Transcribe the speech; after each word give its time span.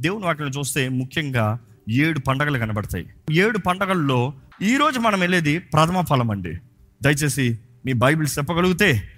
దేవుని 0.00 0.24
వాక్యం 0.24 0.48
చూస్తే 0.48 0.88
ముఖ్యంగా 0.88 1.58
ఏడు 1.90 2.18
పండగలు 2.18 2.58
కనబడతాయి. 2.58 3.06
ఏడు 3.32 3.58
పండగల్లో 3.58 4.32
ఈరోజు 4.62 4.98
మనం 4.98 5.20
వెళ్ళేది 5.20 5.58
ప్రథమ 5.58 6.00
ఫలం 6.00 6.30
అండి. 6.30 6.54
దయచేసి 7.02 7.58
మీ 7.86 7.92
బైబిల్ 7.92 8.28
చెప్పగలిగితే 8.38 9.12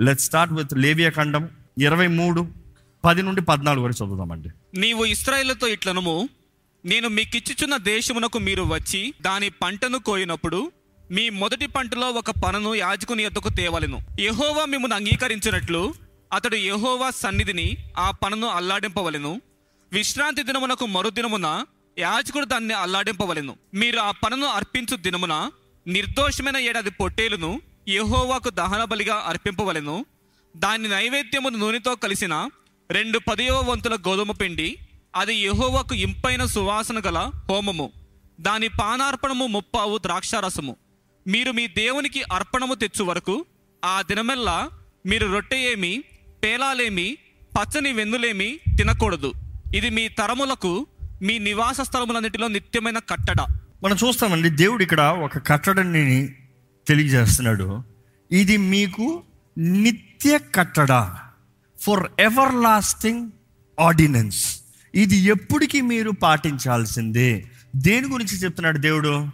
లెట్ 0.00 0.20
స్టార్ట్ 0.20 0.54
విత్ 0.54 0.74
లేవియా 0.74 1.10
ఖండం 1.10 1.50
ఇరవై 1.78 2.06
మూడు 2.06 2.48
పది 3.04 3.22
నుండి 3.22 3.40
పద్నాలుగు 3.40 3.84
వరకు 3.84 4.04
చదువుదామండి. 4.04 4.48
నీవు 4.74 5.04
ఇస్రాయేలుతో 5.04 5.66
ఇట్లనము 5.66 6.28
నేను 6.84 7.08
మీకిచ్చుచున్న 7.08 7.76
దేశమునకు 7.76 8.38
మీరు 8.38 8.62
వచ్చి 8.62 9.14
దాని 9.22 9.48
పంటను 9.48 9.98
కోయినప్పుడు 9.98 10.72
మీ 11.10 11.30
మొదటి 11.30 11.66
పంటలో 11.66 12.10
ఒక 12.10 12.30
పనను 12.30 12.74
యాజకుని 12.74 13.22
ఎద్దకు 13.22 13.48
తేవలెను. 13.48 14.00
యహోవా 14.20 14.64
మిమ్మల్ని 14.64 14.96
అంగీకరించినట్లు 14.96 15.94
అతడు 16.32 16.56
యహోవా 16.56 17.10
సన్నిధిని 17.10 17.76
ఆ 17.98 18.10
పనను 18.10 18.46
అల్లాడింపవలెను. 18.46 19.40
విశ్రాంతి 19.92 20.42
దినమునకు 20.42 20.86
మరుదినమున 20.86 21.64
యాజకుడు 21.98 22.44
దాన్ని 22.44 22.74
అల్లాడింపవలెను. 22.74 23.56
మీరు 23.74 23.98
ఆ 23.98 24.10
పనను 24.10 24.46
అర్పించు 24.46 24.96
దినమున 24.96 25.50
నిర్దోషమైన 25.86 26.56
ఏడాది 26.56 26.90
పొట్టేలును 26.90 27.62
యహోవాకు 27.88 28.50
దహన 28.50 28.84
బలిగా 28.84 29.14
అర్పింపవలెను. 29.14 30.04
దాని 30.56 30.88
నైవేద్యమును 30.88 31.58
నూనెతో 31.58 31.94
కలిసిన 31.94 32.50
రెండు 32.90 33.18
పదియవ 33.18 33.70
వంతుల 33.70 33.94
గోధుమ 33.94 34.32
పిండి 34.32 34.78
అది 35.16 35.34
యహోవాకు 35.34 35.94
ఇంపైన 35.94 36.44
సువాసన 36.44 36.98
గల 36.98 37.30
హోమము. 37.48 37.92
దాని 38.40 38.68
పానార్పణము 38.68 39.46
ముప్పావు 39.46 39.98
ద్రాక్షారసము. 39.98 40.76
మీరు 41.26 41.52
మీ 41.52 41.66
దేవునికి 41.66 42.22
అర్పణము 42.32 42.74
తెచ్చు 42.74 43.04
వరకు 43.04 43.44
ఆ 43.84 44.02
దినమెల్లా 44.02 44.70
మీరు 45.06 45.26
రొట్టె 45.26 45.56
ఏమి 45.56 46.04
పేలాలేమి 46.44 47.18
పచ్చని 47.58 47.92
వెన్నులేమి 47.92 48.58
తినకూడదు. 48.76 49.32
ఇది 49.74 49.90
మీ 49.90 50.08
తరములకు 50.08 50.86
మీ 51.22 51.38
నివాస 51.38 51.80
స్థలములన్నిటిలో 51.80 52.48
నిత్యమైన 52.48 52.98
కట్టడ. 52.98 53.40
మనం 53.84 53.96
చూస్తామండి 54.06 54.50
దేవుడు 54.50 54.82
ఇక్కడ 54.82 55.00
ఒక 55.00 55.46
కట్టడాన్ని 55.46 56.34
తెలియజేస్తున్నాడు. 56.88 57.82
ఇది 58.32 58.56
మీకు 58.56 59.22
నిత్య 59.58 60.40
కట్టడ. 60.54 61.14
ఫర్ 61.80 62.10
ఎవర్ 62.20 62.54
లాస్టింగ్ 62.54 63.30
ఆర్డినెన్స్ 63.80 64.60
ఇది 64.94 65.16
ఎప్పటికీ 65.16 65.80
మీరు 65.80 66.10
పాటించాల్సిందే. 66.10 67.50
దేని 67.76 68.08
గురించి 68.08 68.36
చెప్తున్నాడు 68.36 68.78
దేవుడు? 68.78 69.28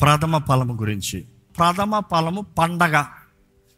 ప్రథమ 0.00 0.38
ఫలము 0.38 0.74
గురించి. 0.74 1.24
ప్రథమ 1.58 2.02
ఫలము 2.10 2.46
పండగ. 2.58 3.04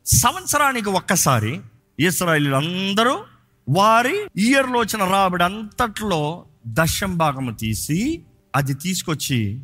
సంవత్సరానికి 0.06 0.88
ఒక్కసారి 0.88 1.60
ఇస్రాయలు 2.00 2.56
అందరూ 2.56 3.24
వారి 3.68 4.26
ఇయర్లో 4.36 4.80
వచ్చిన 4.80 5.04
రాబడి 5.04 5.44
అంతట్లో 5.44 6.44
దశం 6.66 7.16
భాగము 7.16 7.50
తీసి 7.50 8.22
అది 8.56 8.74
తీసుకొచ్చి 8.74 9.60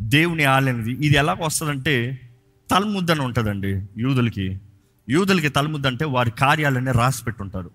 దేవుని 0.00 0.44
ఆలయంది. 0.44 0.90
ఇది 0.90 1.16
ఎలా 1.16 1.36
వస్తుందంటే 1.40 2.20
తలముద్ద 2.70 3.10
అని 3.10 3.20
ఉంటుందండి 3.20 3.86
యూదులకి. 3.98 4.60
యూదులకి 5.08 5.48
తలముద్ద 5.48 5.86
అంటే 5.86 6.04
వారి 6.04 6.30
కార్యాలన్నీ 6.30 6.92
రాసి 6.92 7.24
పెట్టుంటారు. 7.24 7.70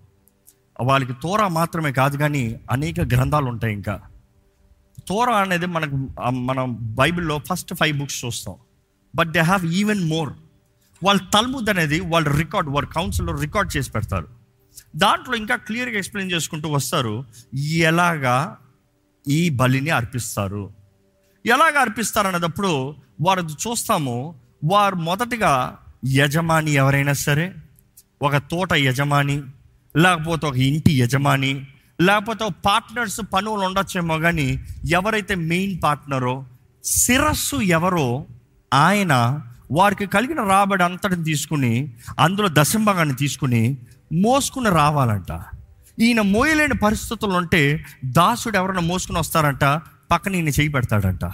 వాళ్ళకి 0.80 1.12
తోరా 1.22 1.48
మాత్రమే 1.48 1.92
కాదు 1.92 2.16
కానీ 2.16 2.60
అనేక 2.70 3.00
గ్రంథాలు 3.00 3.46
ఉంటాయి 3.46 3.74
ఇంకా. 3.74 4.00
తోరా 5.08 5.36
అనేది 5.36 5.66
మనకు 5.66 5.96
మనం 6.30 6.94
బైబిల్లో 6.94 7.38
ఫస్ట్ 7.38 7.74
ఫైవ్ 7.74 7.98
బుక్స్ 7.98 8.24
చూస్తాం. 8.24 8.54
But 9.14 9.30
they 9.30 9.40
have 9.40 9.66
even 9.66 10.04
more. 10.04 10.32
వాళ్ళ 11.04 11.20
తల్ముద్ 11.34 11.70
అనేది 11.70 12.00
వాళ్ళు 12.00 12.30
రికార్డ్ 12.30 12.70
వారి 12.70 12.86
కౌన్సిల్లో 12.86 13.40
రికార్డ్ 13.40 13.76
చేసి 13.76 13.90
పెడతారు. 13.90 14.41
దాంట్లో 14.96 15.36
ఇంకా 15.36 15.56
క్లియర్గా 15.56 15.96
ఎక్స్ప్లెయిన్ 15.96 16.32
చేసుకుంటూ 16.32 16.68
వస్తారు 16.68 17.24
ఎలాగా 17.56 18.56
ఈ 19.28 19.48
బలిని 19.48 19.90
అర్పిస్తారు? 19.90 20.70
ఎలాగ 21.46 21.78
అర్పిస్తారు 21.78 22.26
అన్నదప్పుడు 22.26 22.96
వారు 23.20 23.40
చూస్తాము 23.40 24.34
వారు 24.64 24.96
మొదటిగా 24.96 25.78
యజమాని 26.06 26.72
ఎవరైనా 26.72 27.12
సరే 27.12 27.54
ఒక 28.22 28.36
తోట 28.36 28.72
యజమాని 28.72 29.42
లేకపోతే 29.96 30.46
ఒక 30.46 30.56
ఇంటి 30.56 30.98
యజమాని 30.98 31.66
లేకపోతే 32.00 32.44
ఒక 32.44 32.52
పార్ట్నర్స్ 32.64 33.20
పనులు 33.32 33.50
ఉండొచ్చేమో 33.50 34.18
కానీ 34.18 34.64
ఎవరైతే 34.90 35.34
మెయిన్ 35.34 35.82
పార్ట్నరో 35.84 36.46
శిరస్సు 36.84 37.56
ఎవరో 37.56 38.26
ఆయన 38.74 39.40
వారికి 39.72 40.06
కలిగిన 40.06 40.40
రాబడి 40.42 40.82
అంతటిని 40.82 41.24
తీసుకుని 41.24 41.94
అందులో 42.18 42.48
దశంభాగాన్ని 42.52 43.14
తీసుకుని 43.14 43.78
మోసుకుని 44.12 44.70
రావాలంట. 44.70 45.40
ఈయన 46.00 46.20
మోయలేని 46.20 46.74
పరిస్థితులు 46.74 47.32
ఉంటే 47.32 47.84
దాసుడు 48.04 48.56
ఎవరైనా 48.56 48.80
మోసుకుని 48.80 49.18
వస్తారంట? 49.18 49.64
పక్కన 50.10 50.34
ఈయన 50.34 50.48
చేయి 50.48 50.68
పెడతాడంట. 50.68 51.24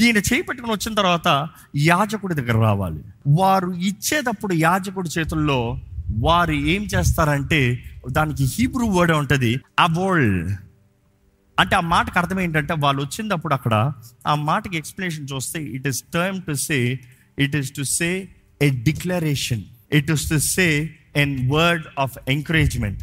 ఈయన 0.00 0.16
చేయి 0.16 0.42
పెట్టుకుని 0.42 0.72
వచ్చిన 0.72 0.94
తర్వాత 0.94 1.48
యాజకుడి 1.76 2.34
దగ్గర 2.34 2.52
రావాలి. 2.52 3.02
వారు 3.26 3.70
ఇచ్చేటప్పుడు 3.70 4.54
యాజకుడి 4.54 5.10
చేతుల్లో 5.18 5.80
వారు 6.18 6.52
ఏం 6.52 6.82
చేస్తారంటే 6.82 7.84
దానికి 8.10 8.44
హీబ్రూ 8.44 8.86
వర్డ్ 8.86 9.12
ఉంటుంది 9.12 9.60
అబోల్. 9.80 10.50
అంటే 11.60 11.76
ఆ 11.76 11.80
మాటకు 11.80 12.18
అర్థం 12.18 12.40
ఏంటంటే 12.40 12.74
వాళ్ళు 12.78 13.02
వచ్చినప్పుడు 13.02 13.54
అక్కడ 13.54 13.92
ఆ 14.26 14.34
మాటకి 14.34 14.76
ఎక్స్ప్లెనేషన్ 14.76 15.28
చూస్తే 15.32 15.62
it 15.62 15.88
is 15.88 16.04
term 16.14 16.42
to 16.42 16.52
say 16.52 17.00
it 17.38 17.56
is 17.56 17.72
to 17.76 17.82
say 17.82 18.28
a 18.62 18.68
declaration 18.68 19.62
it 19.92 20.10
is 20.10 20.30
to 20.30 20.38
say 20.38 20.96
an 21.16 21.50
word 21.50 21.84
of 21.98 22.18
encouragement 22.28 23.02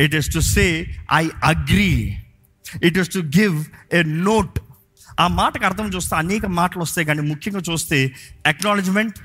it 0.00 0.14
is 0.14 0.34
to 0.34 0.40
say 0.40 0.86
I 1.12 1.28
agree 1.44 2.16
it 2.84 2.98
is 2.98 3.08
to 3.08 3.18
give 3.18 3.64
a 3.94 4.02
note 4.02 4.58
ఆ 5.20 5.26
మాటకు 5.26 5.64
అర్థం 5.64 5.86
చూస్తే 5.86 6.16
అనేక 6.16 6.46
మాటలు 6.46 6.82
వస్తాయి 6.82 7.06
కానీ 7.06 7.20
ముఖ్యంగా 7.20 7.62
చూస్తే 7.72 8.12
acknowledgement 8.46 9.18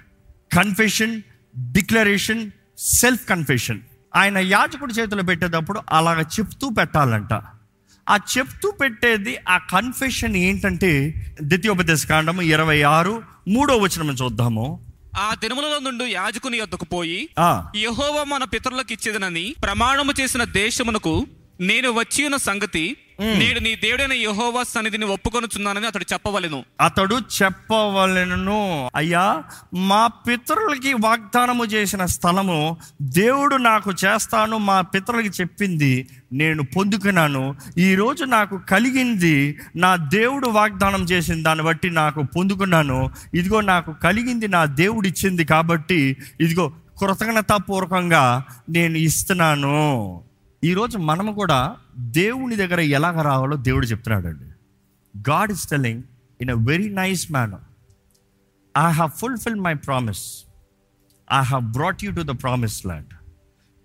confession 0.54 1.22
declaration 1.72 2.52
self 2.78 3.30
confession 3.30 3.80
ఆయన 4.16 4.38
యాజకుడి 4.38 4.94
చేతిలో 4.94 5.24
పెట్టేటప్పుడు 5.24 5.82
అలాగ 5.92 6.22
చెప్తూ 6.22 6.70
పెట్టాలంట. 6.70 7.34
ఆ 8.10 8.20
చెప్తూ 8.38 8.72
పెట్టేది 8.72 9.38
ఆ 9.50 9.58
కన్ఫెషన్ 9.58 10.36
ఏంటంటే 10.36 11.16
ద్వితీయోపదేశ 11.42 12.06
కాండము 12.06 12.42
ఇరవై 12.42 12.82
ఆరు 12.82 13.24
మూడో 13.48 13.78
వచనం 13.78 14.16
చూద్దాము. 14.16 14.85
ఆ 15.18 15.34
దినములలో 15.34 15.80
నుండి 15.80 16.06
యాజకుని 16.12 16.58
యొద్దకు 16.58 16.86
పోయి 16.86 17.20
యెహోవా 17.78 18.24
మన 18.24 18.44
పితరులకు 18.44 18.94
ఇచ్చేదనని 18.94 19.46
ప్రమాణము 19.62 20.14
చేసిన 20.20 20.44
దేశమునకు 20.56 21.14
నేను 21.62 21.90
వచ్చి 21.92 22.22
ఉన్న 22.24 22.38
సంగతి 22.46 22.86
నేడు 23.22 23.60
నీ 23.60 23.76
దేవుడైన 23.76 24.14
యెహోవా 24.14 24.64
సన్నిధిని 24.64 25.06
ఒప్పుకొనుచున్నానని 25.06 25.88
అతడు 25.88 26.06
చెప్పవలెను. 26.14 26.64
అతడు 26.82 27.16
చెప్పవలెను. 27.16 28.90
అయ్యా 28.96 29.44
మా 29.74 30.08
పితరులకి 30.08 30.94
వాగ్దానము 30.94 31.66
చేసిన 31.66 32.06
స్థలము 32.06 32.78
దేవుడు 33.02 33.56
నాకు 33.56 33.92
చేస్తాను 33.92 34.58
మా 34.58 34.82
పితరులకి 34.82 35.28
చెప్పింది 35.28 36.08
నేను 36.34 36.64
పొందుకున్నాను. 36.64 37.56
ఈరోజు 37.78 38.24
నాకు 38.24 38.58
కలిగింది 38.58 39.60
నా 39.76 39.96
దేవుడు 39.96 40.48
వాగ్దానం 40.48 41.04
చేసిన 41.04 41.44
దాన్ని 41.44 41.66
బట్టి 41.66 41.90
నాకు 41.90 42.24
పొందుకున్నాను. 42.24 43.12
ఇదిగో 43.34 43.62
నాకు 43.62 43.94
కలిగింది 43.94 44.48
నా 44.48 44.66
దేవుడు 44.66 45.08
ఇచ్చింది 45.08 45.46
కాబట్టి 45.46 46.18
ఇదిగో 46.42 46.74
కృతజ్ఞతాపూర్వకంగా 47.00 48.44
నేను 48.70 48.98
ఇస్తున్నాను. 48.98 50.22
ఈరోజు 50.66 50.98
మనము 50.98 51.32
కూడా 51.34 51.78
దేవుని 51.98 52.56
దగ్గర 52.56 52.80
ఎలాగ 52.80 53.22
రావాలో 53.22 53.56
దేవుడు 53.56 53.86
చెప్తున్నాడండి. 53.86 54.46
God 55.32 55.52
is 55.52 55.68
telling 55.68 56.04
in 56.42 56.50
a 56.50 56.54
very 56.54 56.90
nice 56.90 57.32
man 57.32 57.54
I 58.78 58.92
have 58.92 59.12
fulfil 59.12 59.56
my 59.56 59.74
promise 59.74 60.46
I 61.34 61.42
have 61.42 61.64
brought 61.64 62.04
you 62.04 62.12
to 62.12 62.22
the 62.22 62.42
promise 62.42 62.86
land 62.86 63.08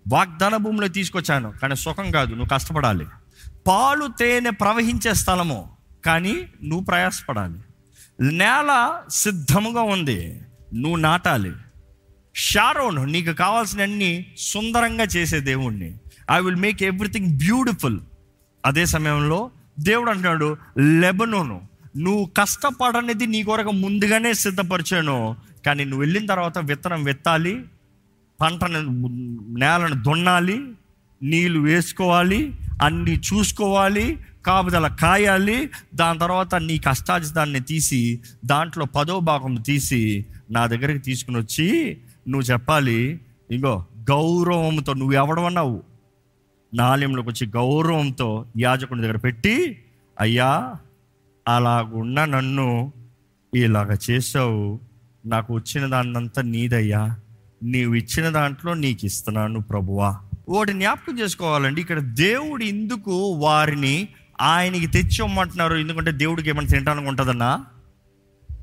వాగ్దాన 0.07 0.55
భూమిలో 0.55 0.87
తీసుకొచ్చాను 0.87 1.53
కానీ 1.61 1.75
సుఖం 1.75 2.11
కాదు 2.11 2.29
నువ్వు 2.29 2.49
కష్టపడాలి. 2.53 3.05
పాలు 3.67 4.09
తేనె 4.19 4.49
ప్రవహించే 4.49 5.13
స్థలము 5.13 5.71
కానీ 6.05 6.47
నువ్వు 6.63 6.85
ప్రయాసపడాలి. 6.85 7.59
నేల 8.21 9.01
సిద్ధముగా 9.09 9.81
ఉంది 9.81 10.41
నువ్వు 10.73 10.95
నాటాలి. 10.95 11.51
షారోన్ 12.35 13.11
నీకు 13.11 13.31
కావాల్సినన్ని 13.31 14.25
సుందరంగా 14.37 15.03
చేసే 15.03 15.39
దేవుణ్ణి. 15.39 15.97
I 16.31 16.41
will 16.41 16.55
make 16.55 16.83
everything 16.83 17.37
beautiful 17.37 17.99
అదే 18.65 18.85
సమయంలో 18.85 19.51
దేవుడు 19.79 20.09
అంటున్నాడు 20.09 20.57
లెబనోను 20.77 21.61
నువ్వు 21.97 22.25
కష్టపడనేది 22.37 23.27
నీ 23.27 23.43
కొరకు 23.43 23.71
ముందుగానే 23.71 24.33
సిద్ధపరిచాను. 24.33 25.35
కానీ 25.65 25.83
నువ్వు 25.83 25.99
వెళ్ళిన 25.99 26.25
తర్వాత 26.25 26.57
విత్తనం 26.57 27.03
విత్తాలి 27.03 27.65
పంటను 28.41 28.79
నేలను 29.57 30.03
దున్నాలి 30.03 30.73
నీళ్ళు 31.23 31.59
వేసుకోవాలి 31.59 32.53
అన్నీ 32.81 33.11
చూసుకోవాలి 33.11 34.19
కాపుదల 34.45 34.87
కాయాలి 34.87 35.69
దాని 35.95 36.19
తర్వాత 36.19 36.55
నీ 36.55 36.77
కష్టాజితాన్ని 36.77 37.59
తీసి 37.59 38.19
దాంట్లో 38.45 38.85
పదో 38.85 39.19
భాగం 39.19 39.55
తీసి 39.55 40.25
నా 40.51 40.65
దగ్గరికి 40.65 40.99
తీసుకుని 40.99 41.37
వచ్చి 41.37 41.97
నువ్వు 42.27 42.51
చెప్పాలి 42.51 43.21
ఇంకో 43.51 43.85
గౌరవంతో 44.11 44.93
నువ్వు 44.93 45.13
ఎవడమన్నావు 45.13 45.83
నా 46.73 46.85
ఆలయంలోకి 46.85 47.29
వచ్చి 47.29 47.47
గౌరవంతో 47.47 48.45
యాజకుని 48.59 49.01
దగ్గర 49.01 49.17
పెట్టి 49.17 49.83
అయ్యా 50.19 50.75
అలాగున్న 51.47 52.25
నన్ను 52.25 52.93
ఇలాగ 53.55 53.97
చేసావు 54.09 54.79
నాకు 55.25 55.53
వచ్చిన 55.53 55.85
దాన్నంతా 55.85 56.41
నీదయ్యా. 56.41 57.17
నీవు 57.63 57.93
ఇచ్చిన 57.93 58.29
దాంట్లో 58.29 58.73
నీకు 58.73 59.05
ఇస్తున్నాను 59.05 59.61
ప్రభువా. 59.61 60.19
వాటి 60.49 60.73
జ్ఞాపకం 60.73 61.19
చేసుకోవాలండి. 61.19 61.81
ఇక్కడ 61.81 61.99
దేవుడు 61.99 62.63
ఎందుకు 62.63 63.11
వారిని 63.31 64.07
ఆయనకి 64.41 64.87
తెచ్చిమ్మంటున్నారు 64.87 65.75
ఎందుకంటే 65.75 66.11
దేవుడికి 66.11 66.49
ఏమైనా 66.49 66.67
తినడానికి 66.67 67.07
ఉంటుందన్నా? 67.07 67.65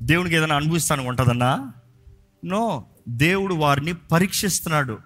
దేవునికి 0.01 0.35
ఏదైనా 0.35 0.55
అనుభవిస్తానికి 0.55 1.09
ఉంటుందన్నా? 1.09 1.73
నో. 2.45 2.83
దేవుడు 3.09 3.53
వారిని 3.53 3.93
పరీక్షిస్తున్నాడు. 3.93 4.97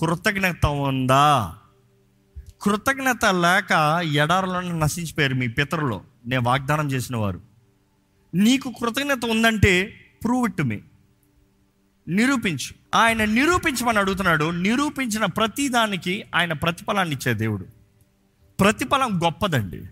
కృతజ్ఞత 0.00 0.66
ఉందా? 0.66 1.54
కృతజ్ఞత 2.62 3.24
లేక 3.24 4.00
ఎడారులను 4.14 4.78
నశించిపోయారు 4.78 5.34
మీ 5.34 5.48
పితరులు. 5.48 6.00
నేను 6.26 6.42
వాగ్దానం 6.42 6.92
చేసిన 6.92 7.16
వారు 7.16 7.40
నీకు 8.34 8.72
కృతజ్ఞత 8.80 9.24
ఉందంటే 9.30 9.94
ప్రూవ్ 10.24 10.48
ఇట్ 10.48 10.62
మీ 10.62 10.78
నిరూపించు. 12.08 12.96
ఆయన 12.96 13.24
నిరూపించమని 13.24 13.98
అడుగుతున్నాడు. 13.98 14.50
నిరూపించిన 14.50 15.24
ప్రతిదానికి 15.24 16.24
ఆయన 16.34 16.52
ప్రతిఫలాన్ని 16.52 17.14
ఇచ్చే 17.14 17.34
దేవుడు. 17.34 17.66
ప్రతిఫలం 18.60 19.20
గొప్పదండి. 19.24 19.82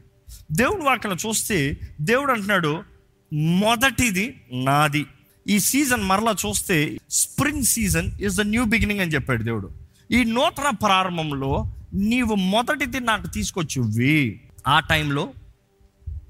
దేవుడు 0.53 0.83
వాక్యం 0.83 1.17
చూస్తే 1.29 1.81
దేవుడు 2.01 2.33
అంటున్నాడు 2.33 2.83
మొదటిది 3.33 4.41
నాది. 4.53 5.07
ఈ 5.49 5.59
సీజన్ 5.59 6.03
మరలా 6.03 6.35
చూస్తే 6.47 6.99
spring 7.11 7.63
season 7.63 8.11
is 8.21 8.37
the 8.37 8.41
new 8.41 8.65
beginning 8.65 9.01
అని 9.01 9.15
చెప్పాడు 9.15 9.43
దేవుడు. 9.43 9.71
ఈ 10.11 10.25
నూతన 10.25 10.71
ప్రారంభంలో 10.71 11.73
నీవు 11.95 12.35
మొదటిది 12.35 13.01
నాకు 13.01 13.27
తీసుకొచ్చివి. 13.27 14.41
ఆ 14.67 14.81
టైంలో 14.81 15.33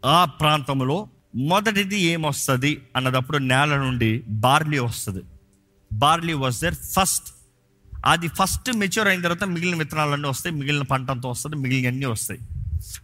ఆ 0.04 0.24
ప్రాంతంలో 0.24 1.08
మొదటిది 1.34 2.00
ఏమొస్తుంది 2.00 2.82
అన్నదప్పుడు 2.96 3.38
నేల 3.38 3.76
నుండి 3.76 4.24
బార్లీ 4.28 4.78
వస్తుంది. 4.78 5.22
బార్లీ 5.92 6.32
వాజ్ 6.32 6.60
దర్ 6.60 6.74
ఫస్ట్ 6.74 7.34
అది 8.06 8.28
ఫస్ట్ 8.28 8.76
మెచ్యూర్ 8.76 9.08
అయిన 9.08 9.22
తర్వాత 9.22 9.44
మిగిలిన 9.44 9.74
విత్తనాలన్నీ 9.74 10.28
వస్తాయి 10.28 10.56
మిగిలిన 10.56 10.82
పంట 10.82 11.10
అంతా 11.10 11.28
వస్తుంది 11.28 11.56
మిగిలిన 11.56 11.88
అన్నీ 11.88 12.06
వస్తాయి. 12.06 12.40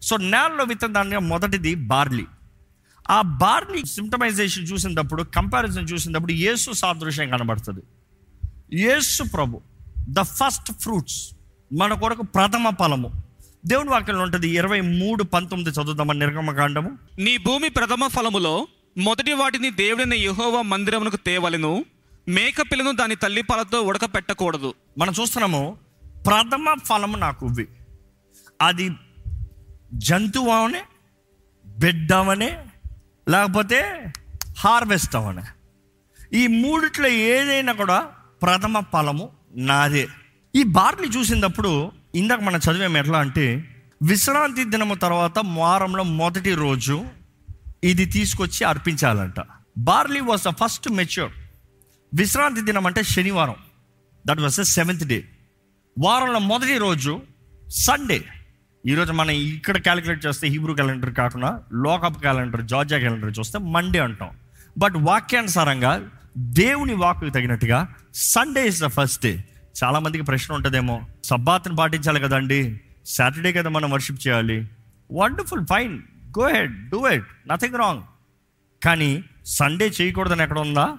సో 0.03 0.17
నేలలో 0.17 0.65
విత్తన 0.65 0.93
దాని 0.93 1.19
మొదటిది 1.19 1.75
బార్లీ. 1.75 2.25
ఆ 3.11 3.23
బార్లీ 3.23 3.85
సిమ్టమైజేషన్ 3.85 4.65
చూసినప్పుడు 4.65 5.23
కంపారిజన్ 5.23 5.89
చూసినప్పుడు 5.93 6.33
యేసు 6.33 6.73
సాదృశ్యం 6.73 7.31
కనబడుతుంది. 7.31 7.81
యేసు 8.73 9.23
ప్రభు 9.23 9.61
ద 10.09 10.21
ఫస్ట్ 10.21 10.73
ఫ్రూట్స్ 10.73 11.36
మన 11.73 11.95
కొరకు 11.95 12.23
ప్రథమ 12.23 12.71
ఫలము. 12.71 13.23
దేవుని 13.67 13.91
వాక్యంలో 13.91 14.23
ఉంటుంది 14.23 14.49
ఇరవై 14.49 14.81
మూడు 14.81 15.23
పంతొమ్మిది 15.25 15.71
చదువుదామని 15.71 16.19
నిర్గమకాండము 16.19 16.99
నీ 17.19 17.37
భూమి 17.37 17.69
ప్రథమ 17.69 18.07
ఫలములో 18.07 18.67
మొదటి 18.99 19.33
వాటిని 19.33 19.71
దేవుడైన 19.71 20.15
యెహోవా 20.15 20.63
మందిరమునకు 20.63 21.17
తేవలెను. 21.17 21.85
మేక 22.29 22.63
పిల్లను 22.73 22.93
దాని 22.93 23.17
తల్లి 23.17 23.43
పాలతో 23.43 23.83
ఉడకపెట్టకూడదు. 23.83 24.75
మనం 24.99 25.13
చూస్తున్నాము 25.21 25.79
ప్రథమ 26.27 26.75
ఫలము 26.85 27.17
నాకు 27.17 27.47
ఇవ్వి. 27.47 27.69
అది 28.63 28.91
జంతువు 29.95 30.51
అవనే 30.51 30.83
బిడ్డ 31.67 32.13
అవనే 32.13 32.59
లేకపోతే 33.29 34.05
హార్వెస్ట్ 34.59 35.17
అవనే 35.17 35.43
ఈ 36.33 36.47
మూడిట్లో 36.47 37.09
ఏదైనా 37.09 37.73
కూడా 37.73 38.01
ప్రథమ 38.43 38.81
ఫలము 38.81 39.31
నాదే. 39.57 40.09
ఈ 40.57 40.63
బార్లీ 40.63 41.09
చూసినప్పుడు 41.09 41.93
ఇందాక 42.15 42.41
మనం 42.41 42.61
చదివాము 42.67 42.99
ఎట్లా 42.99 43.19
అంటే 43.19 43.47
విశ్రాంతి 44.03 44.65
దినము 44.65 44.95
తర్వాత 44.95 45.39
వారంలో 45.39 46.03
మొదటి 46.03 46.55
రోజు 46.55 47.07
ఇది 47.85 48.05
తీసుకొచ్చి 48.05 48.65
అర్పించాలంట. 48.65 49.35
Barley 49.79 50.21
was 50.21 50.43
the 50.43 50.49
first 50.49 50.89
mature. 50.91 51.33
విశ్రాంతి 52.15 52.61
దినం 52.61 52.87
అంటే 52.87 53.03
శనివారం. 53.03 53.55
That 54.27 54.41
was 54.41 54.61
the 54.61 54.63
seventh 54.63 55.05
day 55.05 55.19
వారంలో 55.99 56.39
మొదటి 56.39 56.79
రోజు 56.79 57.21
సండే 57.69 58.25
ఈరోజు 58.87 59.13
మనం 59.13 59.31
ఇక్కడ 59.31 59.77
క్యాలిక్యులేట్ 59.77 60.27
చేస్తే 60.27 60.49
హీబ్రూ 60.49 60.75
క్యాలెండర్ 60.75 61.15
కాకుండా 61.15 61.51
లోకప్ 61.73 62.21
క్యాలెండర్ 62.21 62.65
జార్జియా 62.65 63.01
క్యాలెండర్ 63.01 63.35
చూస్తే 63.39 63.59
మండే 63.59 63.99
అంటాం. 63.99 64.31
బట్ 64.79 64.95
వాక్యానుసారంగా 64.97 65.93
దేవుని 66.39 66.95
వాకు 66.95 67.31
తగినట్టుగా 67.31 67.95
Sunday 68.15 68.69
is 68.69 68.81
the 68.83 68.87
first 68.87 69.23
day 69.23 69.45
చాలామందికి 69.85 70.25
ప్రశ్న 70.25 70.55
ఉంటుందేమో. 70.55 71.03
సబ్బాత్ని 71.25 71.77
పాటించాలి 71.77 72.21
కదండి. 72.21 72.81
సాటర్డే 73.07 73.53
కదా 73.53 73.71
మనం 73.71 73.91
వర్షిప్ 73.91 74.29
చేయాలి. 74.29 74.71
Wonderful 75.13 75.67
fine 75.67 76.03
go 76.39 76.49
ahead 76.49 76.91
do 76.91 77.09
it 77.09 77.25
nothing 77.49 77.75
wrong 77.75 78.03
కానీ 78.85 79.25
సండే 79.47 79.93
చేయకూడదని 80.01 80.43
ఎక్కడ 80.43 80.59
ఉందా? 80.59 80.97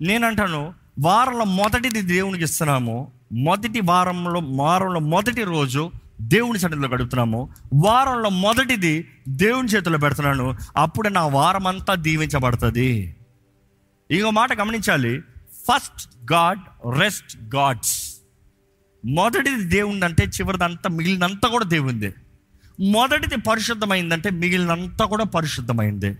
నేనంటాను 0.00 0.74
వారంలో 1.00 1.44
మొదటిది 1.44 2.02
దేవునికి 2.02 2.44
ఇస్తున్నాము. 2.44 3.12
మొదటి 3.32 3.80
వారంలో 3.80 4.42
వారంలో 4.44 5.00
మొదటి 5.00 5.42
రోజు 5.42 5.90
దేవుని 6.20 6.58
సన్నిధిలో 6.58 6.88
గడుపుతున్నాము. 6.88 7.48
వారంలో 7.74 8.30
మొదటిది 8.30 9.08
దేవుని 9.28 9.68
చేతిలో 9.68 9.98
పెడుతున్నాను. 9.98 10.56
అప్పుడు 10.76 11.08
నా 11.08 11.26
వారం 11.26 11.66
అంతా 11.66 11.94
దీవించబడుతుంది. 11.94 13.16
ఇంకో 14.10 14.30
మాట 14.30 14.60
గమనించాలి. 14.60 15.22
ఫస్ట్ 15.68 16.32
గాడ్ 16.32 16.60
రెస్ట్ 16.98 17.36
గాడ్స్ 17.56 18.14
మొదటిది 19.04 19.64
దేవుంది 19.64 20.04
అంటే 20.04 20.24
చివరిదంతా 20.24 20.90
మిగిలినంతా 20.90 21.48
కూడా 21.48 21.64
దేవుంది. 21.64 22.14
మొదటిది 22.80 23.36
పరిశుద్ధమైందంటే 23.40 24.30
మిగిలినంతా 24.30 25.04
కూడా 25.04 25.24
పరిశుద్ధమైంది. 25.24 26.16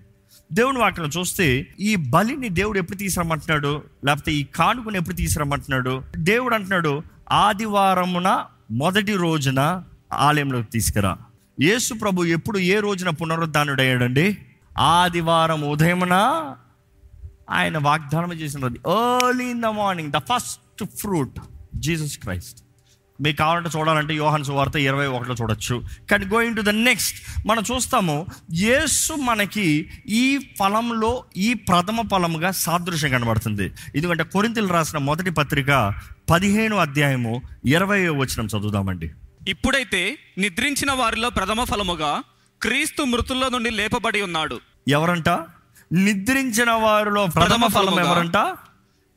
దేవుని 0.52 0.78
వాటిని 0.78 1.08
చూస్తే 1.08 1.66
ఈ 1.80 1.96
బలిని 1.96 2.48
దేవుడు 2.48 2.78
ఎప్పుడు 2.78 2.96
తీసుకురమ్మంటున్నాడు 2.96 3.82
లేకపోతే 4.04 4.32
ఈ 4.32 4.44
కానుకను 4.44 4.96
ఎప్పుడు 4.96 5.16
తీసుకురమ్మంటున్నాడు 5.16 6.02
దేవుడు 6.16 6.54
అంటున్నాడు 6.54 7.02
ఆదివారమున 7.32 8.44
మొదటి 8.70 9.12
రోజున 9.12 9.82
ఆలయంలోకి 10.12 10.70
తీసుకురా. 10.70 11.18
యేసు 11.60 11.94
ప్రభు 11.94 12.24
ఎప్పుడు 12.24 12.58
ఏ 12.58 12.80
రోజున 12.80 13.10
పునరుద్ధానుడయ్యాడండి? 13.10 14.38
ఆదివారం 14.78 15.62
ఉదయమున 15.62 16.14
ఆయన 17.50 17.78
వాగ్దానం 17.78 18.32
చేసినది 18.32 18.78
early 18.90 19.44
in 19.44 19.62
the 19.62 19.66
morning 19.66 20.12
the 20.12 20.16
first 20.16 20.84
fruit 20.84 21.38
Jesus 21.74 22.18
Christ 22.18 22.60
మీకు 23.20 23.36
కావాలంటే 23.36 23.78
చూడాలంటే 23.78 24.14
యోహాన్ 24.14 24.44
సువార్త 24.44 24.76
ఇరవై 24.76 25.06
ఒకటిలో 25.06 25.34
చూడొచ్చు. 25.34 25.82
కానీ 26.10 26.26
గోయింగ్ 26.26 26.56
టు 26.56 26.60
ద 26.60 26.68
నెక్స్ట్ 26.68 27.46
మనం 27.46 27.62
చూస్తాము 27.74 28.26
యేసు 28.52 29.12
మనకి 29.12 29.90
ఈ 30.08 30.54
ఫలంలో 30.58 31.24
ఈ 31.36 31.54
ప్రథమ 31.54 32.08
ఫలముగా 32.08 32.50
సాదృశ్యం 32.50 33.10
కనబడుతుంది. 33.10 33.72
ఎందుకంటే 33.96 34.24
కొరింతలు 34.24 34.66
రాసిన 34.66 34.98
మొదటి 34.98 35.30
పత్రిక 35.30 35.94
పదిహేను 36.30 36.76
అధ్యాయము 36.76 37.42
ఇరవై 37.66 38.08
వచనం 38.08 38.46
చదువుదామండి. 38.46 39.10
ఇప్పుడైతే 39.48 40.18
నిద్రించిన 40.38 40.92
వారిలో 40.92 41.30
ప్రథమ 41.30 41.64
ఫలముగా 41.64 42.22
క్రీస్తు 42.62 43.02
మృతుల్లో 43.02 43.48
నుండి 43.48 43.70
లేపబడి 43.70 44.22
ఉన్నాడు. 44.22 44.60
ఎవరంట? 44.88 45.28
నిద్రించిన 45.92 46.70
వారిలో 46.70 47.26
ప్రథమ 47.26 47.66
ఫలం 47.66 48.00
ఎవరంట? 48.00 48.36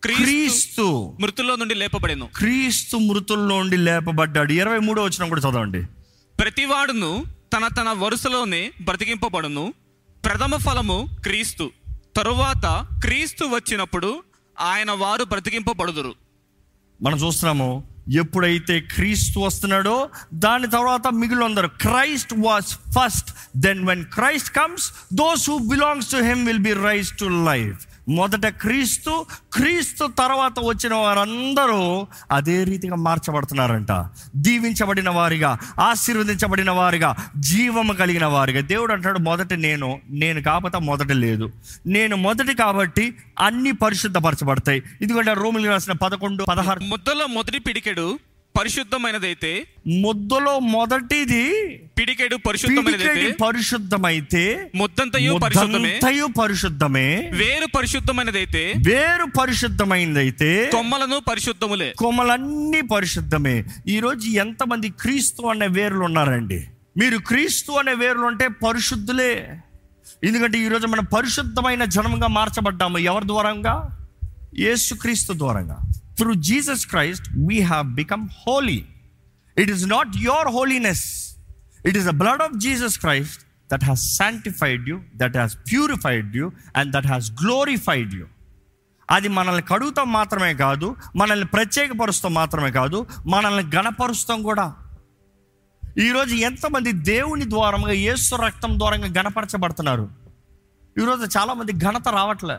క్రీస్తు 0.04 1.18
మృతుల్లో 1.20 1.56
నుండి 1.56 1.76
లేపబడెను. 1.76 2.30
క్రీస్తు 2.36 2.98
మృతుల్లోండి 2.98 3.78
లేపబడ్డాడు. 3.78 4.52
ఇరవై 4.52 4.80
మూడో 4.80 5.04
వచ్చిన 5.04 5.28
కూడా 5.28 5.42
చదవండి. 5.42 5.86
ప్రతివాడును 6.40 7.26
తన 7.54 7.68
తన 7.68 7.90
వరుసలోనే 7.90 8.72
బ్రతికింపబడును. 8.82 9.74
ప్రథమ 10.26 10.56
ఫలము 10.56 11.10
క్రీస్తు. 11.24 11.72
తరువాత 12.16 12.88
క్రీస్తు 13.02 13.46
వచ్చినప్పుడు 13.46 14.24
ఆయన 14.60 14.92
వారు 14.92 15.24
బ్రతికింపబడుదురు. 15.24 16.16
మనం 17.02 17.18
చూస్తున్నాము 17.18 17.97
ఎప్పుడైతే 18.10 18.80
క్రీస్తు 18.80 19.40
వస్తున్నాడో 19.40 20.10
దాని 20.34 20.68
తర్వాత 20.68 21.08
మిగిలిందరు 21.08 21.68
Christ 21.68 22.34
was 22.38 22.74
first 22.74 23.30
then 23.58 23.88
when 23.88 24.06
Christ 24.06 24.56
comes 24.56 24.92
those 25.14 25.50
who 25.50 25.58
belongs 25.58 26.12
to 26.12 26.18
him 26.18 26.46
will 26.46 26.60
be 26.60 26.74
rise 26.74 27.18
to 27.18 27.26
life. 27.26 27.78
మొదట 28.10 28.48
క్రీస్తు 28.48 29.26
క్రీస్తు 29.54 30.08
తర్వాత 30.20 30.54
వచ్చిన 30.66 30.94
వారందరూ 30.94 32.08
అదే 32.32 32.64
రీతిగా 32.64 32.96
మార్చబడుతున్నారంట. 32.96 34.06
దీవించబడిన 34.36 35.10
వారిగా 35.10 35.58
ఆశీర్వదించబడిన 35.80 36.72
వారిగా 36.72 37.16
జీవము 37.38 37.94
కలిగిన 37.94 38.26
వారిగా. 38.26 38.62
దేవుడు 38.62 38.94
అంటాడు 38.94 39.20
మొదట 39.20 39.54
నేను 39.54 40.02
నేను 40.10 40.42
కాకపోతే 40.42 40.78
మొదట 40.80 41.12
లేదు. 41.12 41.52
నేను 41.86 42.16
మొదటి 42.16 42.56
కాబట్టి 42.56 43.16
అన్ని 43.40 43.72
పరిశుద్ధపరచబడతాయి. 43.72 44.84
ఎందుకంటే 45.02 45.34
రోమిలి 45.34 45.68
రాసిన 45.68 45.94
పదకొండు 45.94 46.44
పదహారు. 46.44 46.80
ముద్దలో 46.80 47.28
మొదటి 47.28 47.60
పిడికెడు 47.60 48.20
పరిశుద్ధమైనదైతే 48.58 49.68
ముద్దలో 49.88 50.60
మొదటిది 50.60 51.76
పిడికెడు 52.00 52.36
పరిశుద్ధమైనదైతే 52.36 53.08
పిడికెడి 53.08 53.34
పరిశుద్ధమైతే 53.34 54.72
ముద్దంతయు 54.76 55.38
పరిశుద్ధమే 55.38 56.00
పరిశుద్ధమే 56.40 57.30
వేరు 57.34 57.68
పరిశుద్ధమైనదైతే 57.78 58.74
వేరు 58.88 59.28
పరిశుద్ధమైందైతే 59.40 60.70
కొమ్మలను 60.72 61.20
పరిశుద్ధములే. 61.30 61.94
కొమ్మలన్నీ 61.98 62.82
పరిశుద్ధమే. 62.82 63.64
ఈరోజు 63.88 64.28
ఎంతమంది 64.28 64.90
క్రీస్తు 64.90 65.48
అనే 65.48 65.68
వేర్లు 65.68 66.00
ఉన్నారండి? 66.00 66.68
మీరు 66.98 67.18
క్రీస్తు 67.18 67.72
అనే 67.72 67.94
వేర్లు 67.94 68.22
ఉంటే 68.22 68.48
పరిశుద్ధులే. 68.48 69.60
ఎందుకంటే 70.24 70.58
ఈరోజు 70.58 70.88
మనం 70.88 71.04
పరిశుద్ధమైన 71.04 71.86
జనంగా 71.86 72.28
మార్చబడ్డాము. 72.28 72.98
ఎవరి 72.98 73.28
ద్వారంగా? 73.28 73.98
యేసు 74.60 74.94
క్రీస్తు 74.94 75.34
ద్వారంగా. 75.34 75.78
Through 76.18 76.34
Jesus 76.34 76.88
Christ 76.88 77.30
we 77.48 77.60
have 77.62 77.88
become 77.88 78.28
holy 78.48 78.86
it 79.58 79.70
is 79.70 79.86
not 79.88 80.18
your 80.18 80.48
holiness 80.48 81.06
it 81.86 81.98
is 81.98 82.06
the 82.06 82.10
blood 82.10 82.42
of 82.42 82.56
Jesus 82.58 83.00
Christ 83.00 83.42
that 83.72 83.84
has 83.84 84.16
sanctified 84.16 84.90
you 84.90 85.00
that 85.16 85.38
has 85.38 85.58
purified 85.72 86.36
you 86.36 86.52
and 86.76 86.94
that 86.94 87.08
has 87.08 87.32
glorified 87.32 88.14
you 88.14 88.26
అది 89.10 89.28
మనల్ని 89.28 89.62
కడుగుతాం 89.62 90.12
మాత్రమే 90.14 90.54
కాదు 90.54 90.96
మనల్ని 91.16 91.46
ప్రత్యేకపరుస్తాం 91.46 92.34
మాత్రమే 92.34 92.72
కాదు 92.72 93.08
మనల్ని 93.26 93.64
గణపరుస్తాం 93.76 94.44
కూడా. 94.44 94.76
ఈరోజు 95.98 96.36
ఎంతమంది 96.36 96.92
దేవుని 96.92 97.46
ద్వారంగా 97.50 97.92
యేసు 97.92 98.36
రక్తం 98.36 98.80
ద్వారంగా 98.80 99.22
గణపరచబడుతున్నారు 99.22 100.10
ఈరోజు 100.98 101.40
చాలామంది 101.40 101.74
ఘనత 101.74 102.08
రావట్లే. 102.08 102.58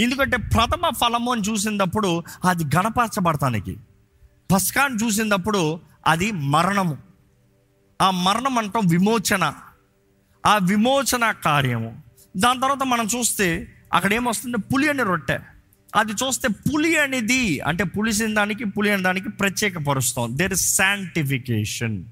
ఎందుకంటే 0.00 0.36
ప్రథమ 0.36 0.88
ఫలము 0.88 1.32
అని 1.32 1.42
చూసినప్పుడు 1.42 2.22
అది 2.44 2.64
గణపరచబడటానికి 2.64 3.76
పస్కాన్ 4.52 4.98
చూసినప్పుడు 5.04 5.80
అది 6.06 6.32
మరణము. 6.32 6.98
ఆ 8.02 8.10
మరణం 8.10 8.58
అంటాం 8.58 8.86
విమోచన. 8.86 9.54
ఆ 10.46 10.56
విమోచన 10.56 11.30
కార్యము. 11.30 12.02
దాని 12.36 12.60
తర్వాత 12.60 12.82
మనం 12.82 13.08
చూస్తే 13.18 13.74
అక్కడ 13.92 14.14
ఏమొస్తుంది? 14.14 14.56
పులి 14.58 14.88
అని 14.88 15.02
రొట్టె. 15.02 15.38
అది 15.96 16.12
చూస్తే 16.12 16.48
పులి 16.48 16.98
అనేది. 16.98 17.60
అంటే 17.60 17.84
పులిసిన 17.84 18.34
దానికి 18.34 18.64
పులి 18.64 18.90
అనే 18.90 19.02
దానికి 19.02 19.28
ప్రత్యేకపరుస్తాం 19.28 20.38
దేర్ 20.38 20.52
ఇస్ 20.52 20.76
శాంటిఫికేషన్ 20.76 22.04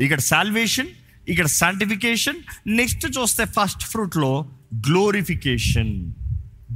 ఇక్కడ 0.00 0.18
సాల్వేషన్ 0.18 0.88
ఇక్కడ 1.28 1.46
శాంటిఫికేషన్ 1.46 2.36
నెక్స్ట్ 2.66 3.18
చూస్తే 3.18 3.44
ఫస్ట్ 3.44 3.82
ఫ్రూట్లో 3.82 4.50
గ్లోరిఫికేషన్ 4.74 6.12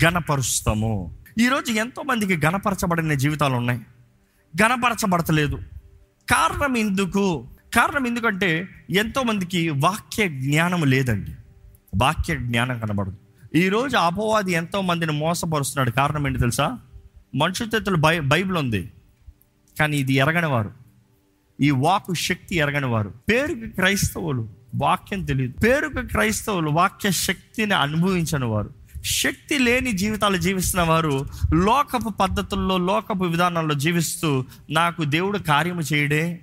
గణపరుస్తాము. 0.04 1.19
ఈరోజు 1.38 1.73
ఎంతోమందికి 1.73 2.47
గణపరచబడిన 2.47 3.14
జీవితాలు 3.14 3.54
ఉన్నాయి. 3.54 3.80
గణపరచబడతలేదు. 4.62 5.57
కారణం 6.30 6.76
ఎందుకు? 6.76 7.49
కారణం 7.75 8.07
ఎందుకంటే 8.07 8.69
ఎంతోమందికి 8.90 9.69
వాక్య 9.69 10.28
జ్ఞానం 10.28 10.85
లేదండి. 10.85 11.33
వాక్య 11.97 12.37
జ్ఞానం 12.37 12.80
కనబడదు. 12.80 13.16
ఈరోజు 13.54 13.97
అపవాది 13.97 14.52
ఎంతోమందిని 14.52 15.12
మోసపరుస్తున్నాడు. 15.12 15.90
కారణం 15.90 16.26
ఏంటి 16.26 16.38
తెలుసా? 16.38 16.78
మనుషుల 17.35 17.69
చేతులు 17.75 17.97
బై 17.97 18.21
బైబిల్ 18.21 18.57
ఉంది. 18.57 18.92
కానీ 19.78 19.97
ఇది 19.97 20.12
ఎరగనివారు. 20.12 20.73
ఈ 21.61 21.71
వాకు 21.71 22.14
శక్తి 22.14 22.57
ఎరగనివారు. 22.57 23.14
పేరుకి 23.30 23.71
క్రైస్తవులు 23.71 24.49
వాక్యం 24.75 25.25
తెలియదు. 25.25 25.52
పేరుకి 25.52 26.07
క్రైస్తవులు 26.07 26.71
వాక్య 26.71 27.11
శక్తిని 27.11 27.75
అనుభవించని 27.75 28.45
వారు 28.45 28.79
శక్తి 29.04 29.59
లేని 29.59 29.92
జీవితాలు 29.92 30.37
జీవిస్తున్న 30.37 30.85
వారు 30.85 31.26
లోకపు 31.54 32.09
పద్ధతుల్లో 32.09 32.78
లోకపు 32.78 33.25
విధానాల్లో 33.25 33.75
జీవిస్తూ 33.75 34.45
నాకు 34.71 35.04
దేవుడు 35.04 35.38
కార్యము 35.38 35.80
చేయడే 35.80 36.40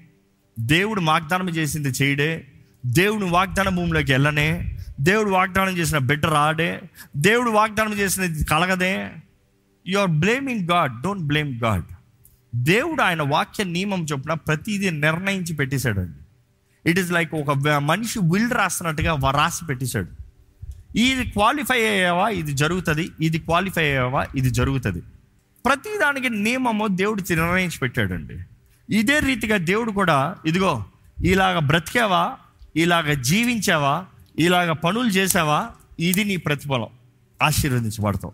దేవుడు 0.59 1.01
వాగ్దానం 1.01 1.49
చేసింది 1.49 1.87
చేయడే 1.87 2.47
దేవుని 2.85 3.29
వాగ్దాన 3.29 3.69
భూమిలోకి 3.69 4.11
వెళ్ళనే 4.11 4.77
దేవుడు 5.01 5.29
వాగ్దానం 5.29 5.77
చేసిన 5.77 5.97
బిడ్డ 5.97 6.25
రాడే 6.25 6.81
దేవుడు 7.17 7.49
వాగ్దానం 7.49 7.93
చేసినది 7.93 8.45
కలగదే. 8.45 9.11
You 9.87 9.99
are 9.99 10.09
blaming 10.09 10.69
God 10.69 11.01
don't 11.01 11.23
blame 11.23 11.59
God 11.63 11.83
దేవుడు 12.55 13.01
ఆయన 13.01 13.21
వాక్య 13.21 13.63
నియమం 13.63 14.03
చొప్పున 14.03 14.33
ప్రతిదీ 14.33 14.89
నిర్ణయించి 14.89 15.55
పెట్టేశాడండి. 15.55 16.23
ఇట్ 16.89 16.99
ఈస్ 16.99 17.11
లైక్ 17.11 17.35
ఒక 17.35 17.51
మనిషి 17.69 18.19
విల్ 18.19 18.51
రాస్తున్నట్టుగా 18.51 19.13
వ- 19.13 19.31
రాసి 19.31 19.65
పెట్టేశాడు. 19.65 20.16
ఇది 20.97 21.31
క్వాలిఫై 21.31 21.87
అయ్యావా? 21.87 22.29
ఇది 22.29 22.53
జరుగుతుంది. 22.53 23.11
ఇది 23.21 23.39
క్వాలిఫై 23.39 23.85
అయ్యావా? 23.85 24.27
ఇది 24.35 24.49
జరుగుతుంది. 24.49 25.01
ప్రతిదానికి 25.65 26.29
నియమము 26.29 26.87
దేవుడు 26.87 27.21
నిర్ణయించి 27.21 27.79
పెట్టాడండి 27.79 28.37
ఇదే 28.95 29.19
రీతిగా 29.19 29.57
దేవుడు 29.57 29.91
కూడా 29.91 30.35
ఇదిగో 30.45 30.85
ఇలాగ 31.23 31.59
బ్రతికావా? 31.59 32.37
ఇలాగ 32.75 33.13
జీవించావా? 33.13 34.05
ఇలాగ 34.39 34.71
పనులు 34.71 35.09
చేసావా 35.09 35.69
ఇది 35.99 36.23
నీ 36.23 36.35
ప్రతిఫలం. 36.35 36.87
ఆశీర్వదించబడతావు. 37.41 38.33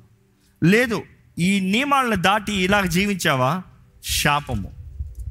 లేదు 0.66 1.04
ఈ 1.40 1.60
నియమాలను 1.60 2.16
దాటి 2.16 2.54
ఇలాగ 2.54 2.86
జీవించావా? 2.86 3.62
శాపము. 4.04 4.72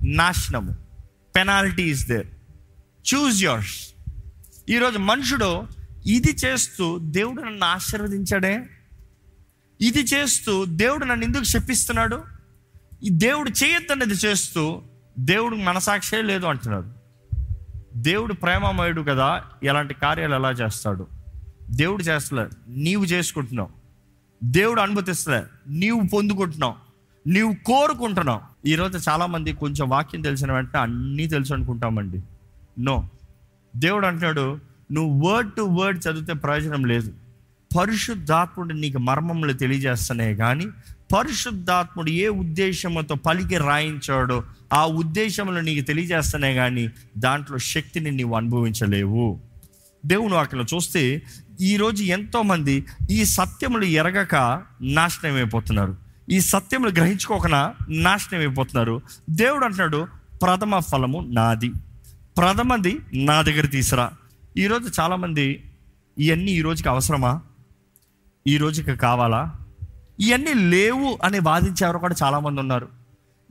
నాశనము. 0.03 0.77
Penalty 1.37 1.83
is 1.83 2.09
there 2.09 2.27
choose 3.15 3.45
yours 3.45 3.89
ఈరోజు 4.69 4.99
మనుషుడు 4.99 5.82
ఇది 6.07 6.37
చేస్తూ 6.45 6.99
దేవుడు 6.99 7.43
నన్ను 7.43 7.67
ఆశీర్వదించాడే? 7.67 8.69
ఇది 9.81 9.99
చేస్తూ 9.99 10.65
దేవుడు 10.65 11.05
నన్ను 11.05 11.25
ఎందుకు 11.25 11.43
శపిస్తున్నాడు? 11.43 12.23
ఈ 13.03 13.09
దేవుడు 13.11 13.51
చేయొద్దన్నది 13.51 14.15
చేస్తూ 14.15 14.83
దేవుడు 15.19 15.55
మనసాక్షే 15.57 16.23
లేదు 16.23 16.47
అంటున్నాడు. 16.47 16.93
దేవుడు 17.97 18.33
ప్రేమమయుడు 18.33 19.03
కదా 19.03 19.45
ఇలాంటి 19.63 19.95
కార్యాలు 19.95 20.35
ఎలా 20.35 20.51
చేస్తాడు? 20.51 21.07
దేవుడు 21.71 22.03
చేస్తలేదు 22.03 22.51
నీవు 22.69 23.05
చేసుకుంటున్నావు. 23.05 23.69
దేవుడు 24.45 24.81
అనుమతిస్తలే 24.81 25.43
నీవు 25.69 26.03
పొందుకుంటున్నావు 26.13 26.75
నీవు 27.27 27.55
కోరుకుంటున్నావు. 27.67 28.69
ఈరోజు 28.69 29.11
చాలామంది 29.11 29.53
కొంచెం 29.53 29.89
వాక్యం 29.89 30.23
తెలిసిన 30.23 30.53
వెంటనే 30.53 30.81
అన్నీ 30.81 31.27
తెలుసు 31.27 31.55
అనుకుంటామండి. 31.55 32.23
నో. 32.79 33.09
దేవుడు 33.77 34.07
అంటున్నాడు 34.07 34.72
నువ్వు 34.93 35.29
వర్డ్ 35.29 35.53
టు 35.53 35.63
వర్డ్ 35.63 36.03
చదివితే 36.07 36.33
ప్రయోజనం 36.33 36.85
లేదు. 36.85 37.13
పరిశుద్ధాత్ముడు 37.79 38.75
నీకు 38.75 38.99
మర్మములు 38.99 39.53
తెలియజేస్తున్నాయి 39.53 40.37
కానీ 40.37 40.67
పరిశుద్ధాత్ముడు 41.17 42.11
ఏ 42.11 42.29
ఉద్దేశంతో 42.29 43.15
పలికి 43.15 43.57
రాయించాడో 43.57 44.43
ఆ 44.73 44.87
ఉద్దేశంలో 44.87 45.61
నీకు 45.61 45.85
తెలియజేస్తానే 45.85 46.55
కానీ 46.55 46.91
దాంట్లో 47.19 47.59
శక్తిని 47.59 48.11
నీవు 48.11 48.35
అనుభవించలేవు. 48.35 49.41
దేవుని 50.07 50.35
వాక్యలో 50.35 50.65
చూస్తే 50.75 51.23
ఈరోజు 51.61 52.03
ఎంతోమంది 52.03 52.85
ఈ 53.11 53.25
సత్యములు 53.25 53.85
ఎరగక 53.85 54.63
నాశనం 54.83 55.35
అయిపోతున్నారు. 55.35 55.97
ఈ 56.31 56.41
సత్యములు 56.41 56.91
గ్రహించుకోకనా 56.91 57.75
నాశనం 57.89 58.41
అయిపోతున్నారు. 58.41 59.01
దేవుడు 59.31 59.65
అంటున్నాడు 59.65 60.07
ప్రథమ 60.43 60.79
ఫలము 60.79 61.21
నాది. 61.21 61.73
ప్రథమది 62.39 62.99
నా 63.15 63.43
దగ్గర 63.43 63.67
తీసురా. 63.67 64.11
ఈరోజు 64.59 65.01
చాలామంది 65.01 65.73
ఇవన్నీ 66.19 66.53
ఈ 66.53 66.61
రోజుకి 66.61 66.89
అవసరమా? 66.89 67.41
ఈ 68.47 68.57
రోజుకి 68.57 68.97
కావాలా? 68.97 69.53
ఇవన్నీ 70.21 70.55
లేవు 70.55 71.19
అని 71.25 71.39
వాదించేవారు 71.39 71.99
కూడా 71.99 72.15
చాలామంది 72.23 72.61
ఉన్నారు. 72.61 72.89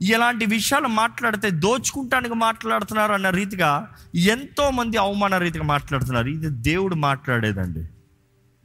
ఇలాంటి 0.02 0.46
విషయాలు 0.46 0.88
మాట్లాడితే 0.88 1.50
దోచుకుంటానికి 1.50 2.34
మాట్లాడుతున్నారు 2.34 3.12
అన్న 3.12 3.30
రీతిగా 3.30 3.94
ఎంతోమంది 4.14 4.96
అవమాన 4.96 5.38
రీతిగా 5.38 5.64
మాట్లాడుతున్నారు. 5.64 6.28
ఇది 6.28 6.50
దేవుడు 6.50 6.94
మాట్లాడేదండి. 6.94 7.88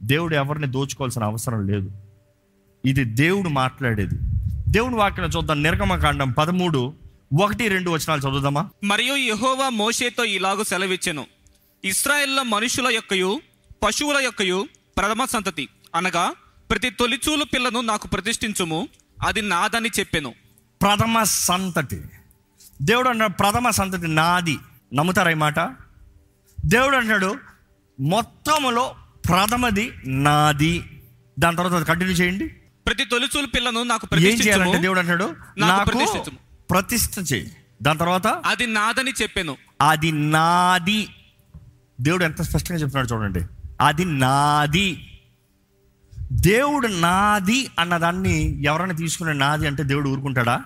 దేవుడు 0.02 0.34
ఎవరిని 0.34 0.66
దోచుకోవాల్సిన 0.66 1.24
అవసరం 1.24 1.66
లేదు. 1.66 1.90
ఇది 2.84 3.04
దేవుడు 3.04 3.48
మాట్లాడేది. 3.48 4.14
దేవుని 4.68 4.94
వాక్యం 4.94 5.26
చూద్దాం. 5.26 5.62
నిర్గమకాండం 5.62 6.30
పదమూడు 6.30 6.94
ఒకటి 7.42 7.68
రెండు 7.68 7.90
వచనాలు 7.90 8.20
చదువుదామా? 8.20 8.70
మరియు 8.84 9.14
యహోవా 9.14 9.68
మోషేతో 9.68 10.24
ఇలాగ 10.24 10.62
సెలవిచ్చెను. 10.62 11.24
ఇస్రాయేళ్ళ 11.84 12.42
మనుషుల 12.42 12.88
యొక్కయు 12.88 13.40
పశువుల 13.82 14.16
యొక్కయు 14.16 14.68
ప్రథమ 14.96 15.24
సంతతి. 15.24 15.68
అనగా 15.94 16.32
ప్రతి 16.70 16.90
తొలిచూలు 16.90 17.44
పిల్లను 17.44 17.80
నాకు 17.80 18.08
ప్రతిష్ఠించుము 18.08 18.88
అది 19.26 19.42
నాదని 19.42 19.88
చెప్పెను. 19.98 20.34
ప్రథమ 20.82 21.22
సంతతి. 21.22 22.02
దేవుడు 22.82 23.08
అన్నాడు 23.08 23.32
ప్రథమ 23.32 23.70
సంతతి 23.70 24.08
నాది. 24.08 24.58
నమ్ముతారా 24.94 25.30
ఈ 25.30 25.34
మాట? 25.34 25.60
దేవుడు 26.64 26.96
అంటాడు 26.96 27.36
మొత్తములో 28.00 28.94
ప్రథమది 29.28 29.92
నాది. 30.06 31.02
దాని 31.38 31.56
తర్వాత 31.56 31.82
కంటిన్యూ 31.82 32.16
చేయండి. 32.16 32.48
ప్రతి 32.86 33.04
తొలిచూలు 33.04 33.46
పిల్లను 33.46 33.82
నాకు 33.82 34.04
ఏం 34.04 34.08
ప్రతిష్ఠించుము 34.08 34.46
చేయాలంటే 34.46 34.78
దేవుడు 34.78 35.00
అంటాడు 35.00 35.36
నాకు. 35.58 36.30
ప్రతిష్ఠ 36.70 37.32
చేయి. 37.32 37.56
దాని 37.82 37.98
తర్వాత 37.98 38.26
అది 38.26 38.66
నాదని 38.66 39.12
చెప్పెను. 39.22 39.56
అది 39.80 40.12
నాది. 40.12 41.08
దేవుడు 42.00 42.24
ఎంత 42.24 42.42
స్పష్టంగా 42.42 42.78
చెప్తున్నాడు 42.78 43.06
చూడండి. 43.06 43.40
అది 43.80 44.04
నాది. 44.04 45.20
దేవుడు 46.32 46.88
నాది 46.88 47.70
అన్నదాన్ని 47.78 48.62
ఎవరైనా 48.62 48.94
తీసుకుని 48.94 49.34
నాది 49.34 49.66
అంటే 49.66 49.82
దేవుడు 49.82 50.08
ఊరుకుంటాడా? 50.08 50.64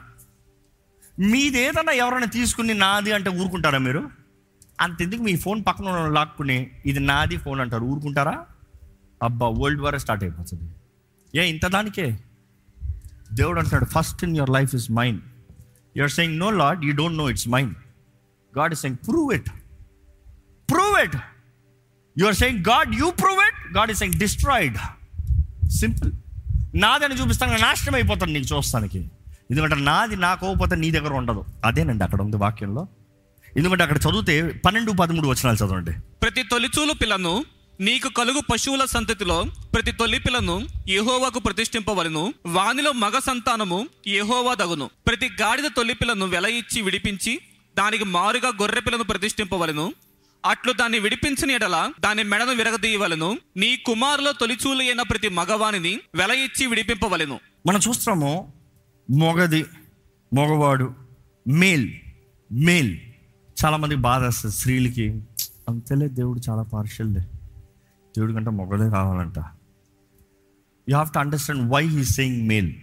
మీది 1.19 1.59
ఏదన్నా 1.59 1.93
ఎవరైనా 1.93 2.27
తీసుకుని 2.27 2.75
నాది 2.75 3.13
అంటే 3.13 3.31
ఊరుకుంటారా 3.31 3.79
మీరు? 3.79 4.11
అంతెందుకు 4.81 5.23
మీ 5.23 5.37
ఫోన్ 5.37 5.65
పక్కన 5.67 5.89
వాళ్ళు 5.89 6.15
లాక్కుని 6.15 6.71
ఇది 6.87 7.01
నాది 7.01 7.37
ఫోన్ 7.37 7.61
అంటారు. 7.61 7.83
ఊరుకుంటారా? 7.83 8.47
అబ్బా 9.23 9.49
వరల్డ్ 9.49 9.83
వార్ 9.83 9.99
స్టార్ట్ 9.99 10.25
అయిపోతుంది. 10.25 10.71
ఏ 11.41 11.45
ఇంత 11.45 11.67
దానికే? 11.67 12.21
దేవుడు 13.33 13.61
అంటాడు 13.61 13.85
first 13.85 14.25
in 14.25 14.37
your 14.37 14.51
life 14.51 14.75
is 14.75 14.91
mind 14.91 15.21
your 15.97 16.11
saying 16.11 16.39
no 16.39 16.51
lord 16.51 16.85
you 16.85 16.95
don't 16.95 17.19
know 17.19 17.31
it's 17.31 17.49
mind 17.49 17.75
God 18.59 18.73
is 18.73 18.81
saying 18.81 19.07
prove 19.09 19.35
it 19.35 19.51
prove 20.71 21.01
it 21.05 21.17
you 22.19 22.27
are 22.27 22.35
saying 22.35 22.65
God 22.69 22.95
you 22.95 23.11
prove 23.11 23.41
it 23.49 23.77
God 23.77 23.91
is 23.91 23.99
saying 23.99 24.21
destroyed 24.21 24.77
simple 25.69 26.13
నాదని 26.75 27.15
చూపిస్తాను 27.15 27.59
నాశనం 27.59 27.95
అయిపోతాను 27.95 28.33
నీకు 28.33 28.57
చూస్తానికి. 28.57 28.99
ఎందుకంటే 29.51 29.77
నాది 29.77 30.17
నాకోకపోతే 30.17 30.77
నీ 30.77 30.91
దగ్గర 30.91 31.13
ఉండదు. 31.13 31.45
అదేనండి 31.65 32.05
అక్కడ 32.05 32.23
ఉంది 32.23 32.37
వాక్యంలో. 32.37 32.89
ఎందుకంటే 33.57 33.83
అక్కడ 33.83 33.97
చదివితే 33.97 34.61
పన్నెండు 34.65 34.93
పదమూడు 34.93 35.29
వచనాలు 35.29 35.57
చదవండి. 35.57 35.93
ప్రతి 36.23 36.43
తొలిచూలు 36.43 36.93
పిల్లను 36.93 37.45
నీకు 37.81 38.09
కలుగు 38.09 38.41
పశువుల 38.53 38.85
సంతతిలో 38.85 39.45
ప్రతి 39.75 39.93
తొలి 39.93 40.19
పిల్లను 40.19 40.69
యెహోవాకు 40.89 41.39
ప్రతిష్ఠింపవలను. 41.39 42.35
వానిలో 42.47 42.93
మగ 42.93 43.19
సంతానము 43.19 43.89
యెహోవా 44.07 44.55
దగును. 44.55 44.91
ప్రతి 45.07 45.29
గాడిద 45.41 45.65
తొలి 45.77 45.95
పిల్లను 45.95 46.27
వెల 46.27 46.47
ఇచ్చి 46.47 46.83
విడిపించి 46.83 47.41
దానికి 47.79 48.05
మారుగా 48.05 48.49
గొర్రె 48.49 48.81
పిల్లను 48.81 49.05
ప్రతిష్ఠింపవలను. 49.05 49.93
అట్లు 50.45 50.73
దాన్ని 50.73 50.99
విడిపించిన 50.99 51.51
ఎడల 51.51 51.93
దాని 52.01 52.23
మెడను 52.23 52.53
విరగదీయవలను. 52.53 53.39
నీ 53.57 53.77
కుమారులో 53.77 54.33
తొలిచూలు 54.33 54.79
అయిన 54.79 55.03
ప్రతి 55.03 55.29
మగవానిని 55.29 56.01
వెల 56.15 56.31
ఇచ్చి 56.31 56.67
విడిపింపవలను. 56.67 57.41
మనం 57.67 57.81
చూస్తాము 57.89 58.53
మొగది 59.11 59.67
మగవాడు 60.35 60.95
మేల్ 61.49 61.93
మేల్. 62.53 62.99
చాలామంది 63.65 63.95
బాధ 63.95 64.23
వస్తుంది 64.25 64.57
స్త్రీలకి. 64.57 65.23
అంతేలే 65.69 66.09
దేవుడు 66.09 66.41
చాలా 66.51 66.63
పార్షల్లే 66.63 67.21
దేవుడి 68.19 68.33
కంటే 68.33 68.51
మొగదే 68.51 68.91
కావాలంట. 68.91 69.39
You 69.39 70.97
have 70.97 71.09
to 71.15 71.19
understand 71.19 71.73
why 71.73 71.87
he 71.87 72.05
saying 72.05 72.49
male. 72.49 72.75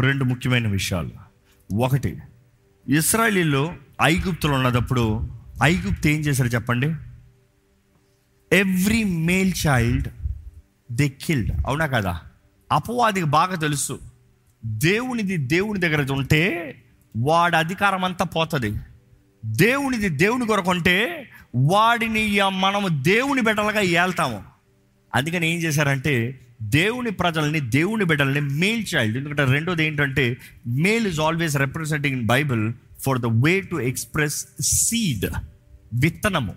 రెండు 0.00 0.24
ముఖ్యమైన 0.24 0.68
విషయాలు. 0.68 1.10
ఒకటి 1.74 2.18
ఇస్రాయలీలో 2.88 3.74
ఐగుప్తులు 4.02 4.52
ఉన్నదప్పుడు 4.52 5.39
ఐగుప్తు 5.62 6.08
ఏం 6.08 6.20
చేశారు 6.20 6.48
చెప్పండి? 6.48 6.94
Every 8.52 9.04
male 9.04 9.52
child 9.66 10.08
they 10.92 11.08
killed 11.08 11.50
అవునా 11.66 11.86
కదా? 11.86 12.20
అపవాదికి 12.72 13.26
బాగా 13.26 13.56
తెలుసు. 13.56 13.98
దేవునిది 14.64 15.36
దేవుని 15.36 15.80
దగ్గర 15.80 16.12
ఉంటే 16.12 16.74
వాడి 17.16 17.56
అధికారం 17.56 18.04
అంతా 18.04 18.24
పోతుంది. 18.24 18.80
దేవునిది 19.44 20.08
దేవుని 20.08 20.46
కొరకు 20.46 20.70
ఉంటే 20.70 21.28
వాడిని 21.54 22.38
మనము 22.48 23.02
దేవుని 23.02 23.42
బిడ్డలుగా 23.42 23.80
ఏళ్తాము 23.80 24.42
అందుకని 25.14 25.54
ఏం 25.54 25.58
చేశారంటే 25.58 26.40
దేవుని 26.62 27.10
ప్రజల్ని 27.10 27.60
దేవుని 27.60 28.04
బిడ్డల్ని 28.04 28.40
మేల్ 28.40 28.84
చైల్డ్ 28.96 29.16
ఎందుకంటే 29.16 29.44
రెండోది 29.44 29.84
ఏంటంటే 29.84 30.36
male 30.66 31.06
is 31.06 31.20
always 31.20 31.56
representing 31.56 32.18
in 32.18 32.26
Bible 32.26 32.72
for 33.02 33.18
the 33.18 33.26
way 33.26 33.60
to 33.60 33.76
express 33.76 34.46
seed 34.60 35.26
విత్తనము. 35.92 36.54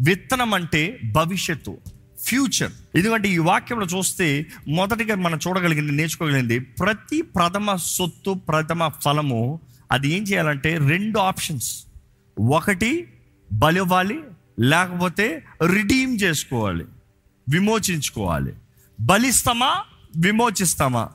విత్తనం 0.00 0.54
అంటే 0.54 0.98
భవిష్యత్తు 1.12 1.78
ఫ్యూచర్ 2.24 2.72
ఎందుకంటే 2.94 3.28
ఈ 3.28 3.38
వాక్యంలో 3.38 3.86
చూస్తే 3.86 4.46
మొదటిగా 4.68 5.14
మనం 5.14 5.38
చూడగలిగింది 5.48 5.92
నేర్చుకోగలిగింది 5.92 6.58
ప్రతి 6.58 7.22
ప్రథమ 7.22 7.76
సొత్తు 7.76 8.30
ప్రథమ 8.48 8.88
ఫలము 8.88 9.60
అది 9.92 10.08
ఏం 10.08 10.22
చేయాలంటే 10.22 10.78
రెండు 10.78 11.18
ఆప్షన్స్ 11.18 11.84
ఒకటి 12.50 13.08
బలివ్వాలి 13.52 14.20
లేకపోతే 14.60 15.42
రిడీమ్ 15.66 16.18
చేసుకోవాలి 16.22 16.84
విమోచించుకోవాలి. 17.48 18.52
బలిస్తామా 19.00 19.80
విమోచిస్తామా? 20.16 21.08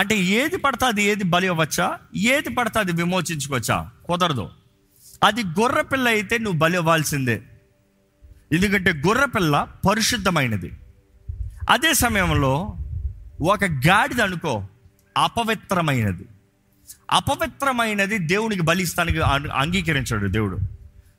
అంటే 0.00 0.18
ఏది 0.18 0.56
పడుతుంది 0.56 0.90
అది 0.90 1.02
ఏది 1.02 1.24
బలి 1.24 1.48
అవ్వచ్చా? 1.48 1.98
ఏది 2.16 2.48
పడుతుంది 2.48 2.92
అది 2.92 3.02
విమోచించుకోవచ్చా? 3.02 3.90
కుదరదు. 4.04 4.50
అది 5.24 5.44
గొర్రెపిల్ల 5.44 6.08
అయితే 6.08 6.38
నువ్వు 6.38 6.58
బలి 6.58 6.76
అవ్వాల్సిందే. 6.76 7.42
ఎందుకంటే 8.52 8.92
గొర్రెపిల్ల 8.92 9.68
పరిశుద్ధమైనది. 9.88 10.72
అదే 11.70 11.94
సమయంలో 11.94 12.76
ఒక 13.40 13.64
గాడిద 13.64 14.20
అనుకో 14.20 14.64
అపవిత్రమైనది. 15.18 16.24
అపవిత్రమైనది 17.10 18.18
దేవునికి 18.18 18.62
బలిస్తానికి 18.62 19.20
అం- 19.20 19.50
అంగీకరించాడు 19.50 20.28
దేవుడు. 20.28 20.58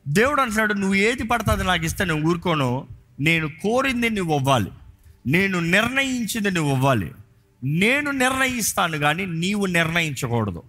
దేవుడు 0.07 0.41
అంటున్నాడు 0.41 0.73
నువ్వు 0.73 0.95
ఏది 0.95 1.23
పడుతుంది 1.23 1.63
నాకు 1.63 1.85
ఇస్తే 1.85 2.05
నేను 2.05 2.27
ఊరుకోను. 2.27 2.87
నేను 3.19 3.47
కోరింది 3.47 4.09
నువ్వు 4.09 4.37
ఇవ్వాలి 4.37 4.71
నేను 5.27 5.59
నిర్ణయించింది 5.59 6.51
నువ్వు 6.51 6.75
ఇవ్వాలి 6.75 7.11
నేను 7.63 8.11
నిర్ణయిస్తాను 8.11 8.97
కానీ 8.97 9.25
నీవు 9.25 9.65
నిర్ణయించకూడదు. 9.65 10.63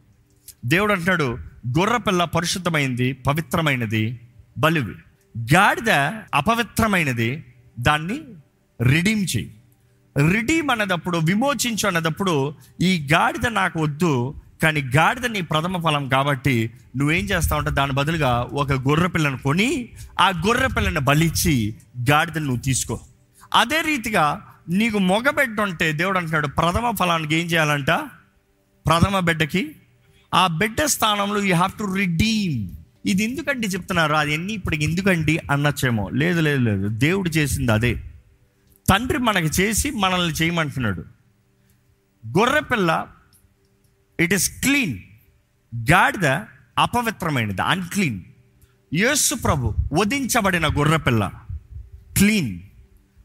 దేవుడు 0.65 0.93
అంటున్నాడు 0.93 1.39
గొర్రెపిల్ల 1.79 2.25
పరిశుద్ధమైంది 2.25 3.13
పవిత్రమైనది 3.13 4.21
బలివి. 4.59 4.95
గాడిద 5.55 5.91
అపవిత్రమైనది 6.35 7.45
దాన్ని 7.79 8.21
రిడీమ్ 8.83 9.27
చేయి 9.37 9.55
రిడీమ్ 10.33 10.71
అన్నదప్పుడు 10.71 11.19
విమోచించు 11.19 11.87
అన్నదప్పుడు 11.87 12.55
ఈ 12.81 13.09
గాడిద 13.13 13.47
నాకు 13.47 13.81
వద్దు 13.81 14.35
కానీ 14.63 14.81
గాడిద 14.81 15.27
నీ 15.27 15.41
ప్రథమ 15.41 15.83
ఫలం 15.83 16.09
కాబట్టి 16.09 16.71
నువ్వేం 16.97 17.25
చేస్తావు 17.25 17.61
అంటే 17.61 17.71
దాని 17.71 17.93
బదులుగా 17.93 18.49
ఒక 18.53 18.73
గొర్రె 18.73 19.09
పిల్లను 19.09 19.39
కొని 19.39 19.89
ఆ 20.21 20.29
గొర్రె 20.29 20.69
పిల్లను 20.69 21.01
బలిచ్చి 21.01 21.75
గాడిద 22.11 22.39
నువ్వు 22.39 22.57
తీసుకో. 22.57 23.01
అదే 23.55 23.81
రీతిగా 23.81 24.52
నీకు 24.69 24.99
మగ 24.99 25.63
ఉంటే 25.63 25.93
దేవుడు 25.93 26.19
అంటున్నాడు 26.19 26.47
ప్రథమ 26.47 26.91
ఫలానికి 26.91 27.35
ఏం 27.35 27.47
చేయాలంట? 27.47 27.91
ప్రథమ 28.87 29.19
బిడ్డకి 29.19 29.77
ఆ 30.35 30.47
బిడ్డ 30.47 30.85
స్థానంలో 30.85 31.43
యూ 31.43 31.55
హ్యావ్ 31.55 31.79
టు 31.79 31.95
రిడీమ్ 31.95 32.69
ఇది 33.07 33.25
ఎందుకండి 33.25 33.67
చెప్తున్నారు? 33.67 34.13
అది 34.13 34.35
ఎన్ని 34.35 34.53
ఇప్పటికి 34.53 34.85
ఎందుకండి 34.85 35.41
అన్నచ్చేమో. 35.51 36.09
లేదు 36.09 36.41
లేదు 36.41 36.61
లేదు. 36.61 36.89
దేవుడు 36.89 37.29
చేసింది 37.29 37.73
అదే. 37.73 37.95
తండ్రి 38.91 39.19
మనకి 39.19 39.63
చేసి 39.63 39.91
మనల్ని 39.91 40.35
చేయమంటున్నాడు. 40.35 41.05
గొర్రెపిల్ల 42.39 43.07
ఇట్ 44.21 44.33
ఇస్ 44.33 44.61
క్లీన్ 44.61 44.99
గాడిద 45.91 46.27
అపవిత్రమైనది 46.79 47.63
అన్క్లీన్ 47.63 48.21
యేసు 48.95 49.35
ప్రభు 49.35 49.75
వధించబడిన 49.93 50.67
గొర్రెపిల్ల 50.67 51.33
క్లీన్ 52.17 52.61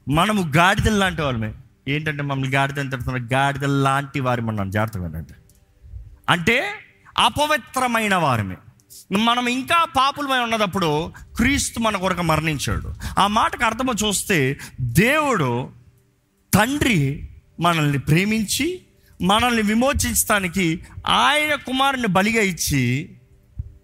మనము 0.07 0.51
గాడిదల 0.55 0.93
లాంటి 0.93 1.21
వాళ్ళమే. 1.21 1.53
ఏంటంటే 1.87 2.23
మమ్మల్ని 2.23 2.55
గాడిద 2.55 2.79
అని 2.79 2.91
చెప్తున్నారు 2.91 3.23
గాడిదల 3.23 3.69
లాంటి 3.69 4.19
వారి 4.19 4.41
మనం 4.41 4.69
జాగ్రత్తగా 4.69 5.03
వినండి. 5.03 5.33
అంటే 6.29 6.69
అపవిత్రమైన 7.17 8.15
వారమే. 8.15 8.55
మనం 9.17 9.47
ఇంకా 9.47 9.83
పాపులమై 9.83 10.39
ఉన్నదప్పుడు 10.39 11.11
క్రీస్తు 11.35 11.79
మన 11.79 11.97
కొరకు 11.97 12.21
మరణించాడు. 12.21 12.93
ఆ 13.19 13.27
మాటకు 13.27 13.65
అర్థం 13.65 14.07
చూస్తే 14.07 14.59
దేవుడు 14.81 15.69
తండ్రి 16.53 17.29
మనల్ని 17.59 17.97
ప్రేమించి 17.97 18.81
మనల్ని 19.21 19.61
విమోచించడానికి 19.61 20.85
ఆయన 21.07 21.55
కుమారుని 21.55 22.07
బలిగా 22.07 22.41
ఇచ్చి 22.41 23.09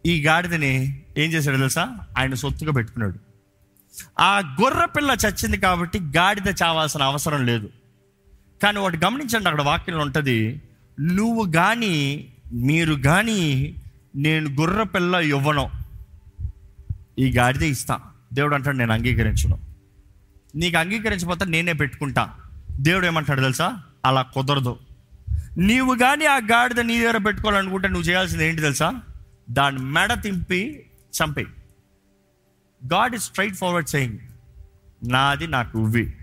ఈ 0.06 0.24
గాడిదని 0.24 1.04
ఏం 1.18 1.32
చేశాడు 1.32 1.58
తెలుసా? 1.58 1.98
ఆయన 2.18 2.34
సొత్తుగా 2.34 2.72
పెట్టుకున్నాడు. 2.72 3.23
ఆ 4.20 4.58
గొర్రె 4.62 4.86
పిల్ల 4.86 5.16
చచ్చింది 5.28 5.58
కాబట్టి 5.58 6.00
గాడిద 6.00 6.54
చావాల్సిన 6.64 7.04
అవసరం 7.04 7.46
లేదు. 7.46 7.70
కానీ 8.64 8.80
వాటి 8.80 8.98
గమనించండి 8.98 9.46
అక్కడ 9.46 9.62
వాక్యంలో 9.62 10.02
ఉంటుంది 10.02 10.62
నువ్వు 11.02 11.52
కానీ 11.52 12.28
మీరు 12.54 12.94
కానీ 12.94 13.76
నేను 14.16 14.50
గొర్రె 14.50 14.84
పిల్ల 14.84 15.16
ఇవ్వను. 15.16 15.72
ఈ 17.20 17.32
గాడిదే 17.32 17.70
ఇస్తా. 17.70 18.00
దేవుడు 18.34 18.56
అంటాడు 18.56 18.78
నేను 18.78 18.94
అంగీకరించను. 18.94 19.60
నీకు 20.56 20.78
అంగీకరించకపోతే 20.78 21.46
నేనే 21.46 21.74
పెట్టుకుంటా. 21.74 22.30
దేవుడు 22.72 23.06
ఏమంటాడు 23.06 23.42
తెలుసా? 23.42 23.80
అలా 24.06 24.22
కుదరదు. 24.22 24.78
నీవు 25.58 25.96
కానీ 25.96 26.26
ఆ 26.26 26.38
గాడిద 26.38 26.80
నీ 26.80 27.00
దగ్గర 27.00 27.18
పెట్టుకోవాలనుకుంటే 27.18 27.88
నువ్వు 27.88 28.10
చేయాల్సింది 28.10 28.48
ఏంటి 28.48 28.62
తెలుసా? 28.62 29.02
దాన్ని 29.52 29.82
మెడ 29.82 30.22
తింపి 30.22 30.86
చంపేయి. 31.24 31.48
God 32.92 33.16
is 33.16 33.24
straight 33.24 33.56
forward 33.56 33.90
saying 33.90 34.18
నాది 35.10 35.48
నాకు 35.48 35.80
ఇవ్వి. 35.80 36.14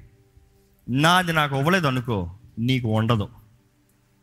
నాది 0.88 1.32
నాకు 1.32 1.56
ఇవ్వలేదు 1.56 1.86
అనుకో 1.86 2.30
నీకు 2.58 2.88
ఉండదు. 2.88 3.28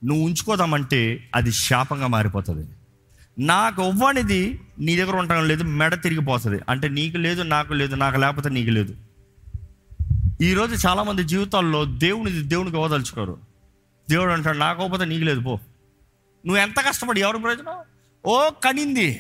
నువ్వు 0.04 0.26
ఉంచుకోదామంటే 0.26 1.30
అది 1.36 1.52
శాపంగా 1.52 2.08
మారిపోతుంది. 2.08 2.70
నాకు 3.40 3.84
ఇవ్వనిది 3.84 4.62
నీ 4.80 4.96
దగ్గర 4.96 5.16
ఉండడం 5.16 5.48
లేదు 5.48 5.64
మెడ 5.64 6.02
తిరిగిపోతుంది 6.02 6.62
అంటే 6.70 6.88
నీకు 6.88 7.18
లేదు 7.18 7.42
నాకు 7.42 7.74
లేదు 7.74 7.96
నాకు 7.96 8.18
లేకపోతే 8.18 8.50
నీకు 8.50 8.70
లేదు. 8.70 8.96
ఈరోజు 10.42 10.88
చాలామంది 10.88 11.24
జీవితాల్లో 11.24 11.86
దేవునిది 11.86 12.44
దేవునికి 12.44 12.76
ఇవ్వదలుచుకోరు. 12.76 13.38
దేవుడు 14.10 14.32
అంటాడు 14.32 14.58
నాకు 14.58 14.84
ఇవ్వకపోతే 14.84 15.10
నీకు 15.10 15.24
లేదు 15.24 15.40
పో. 15.40 15.60
నువ్వు 16.46 16.58
ఎంత 16.58 16.80
కష్టపడి 16.80 17.22
ఎవరు 17.22 17.38
ప్రయోజనం? 17.38 17.74
ఓ 18.26 18.50
కనింది. 18.50 19.20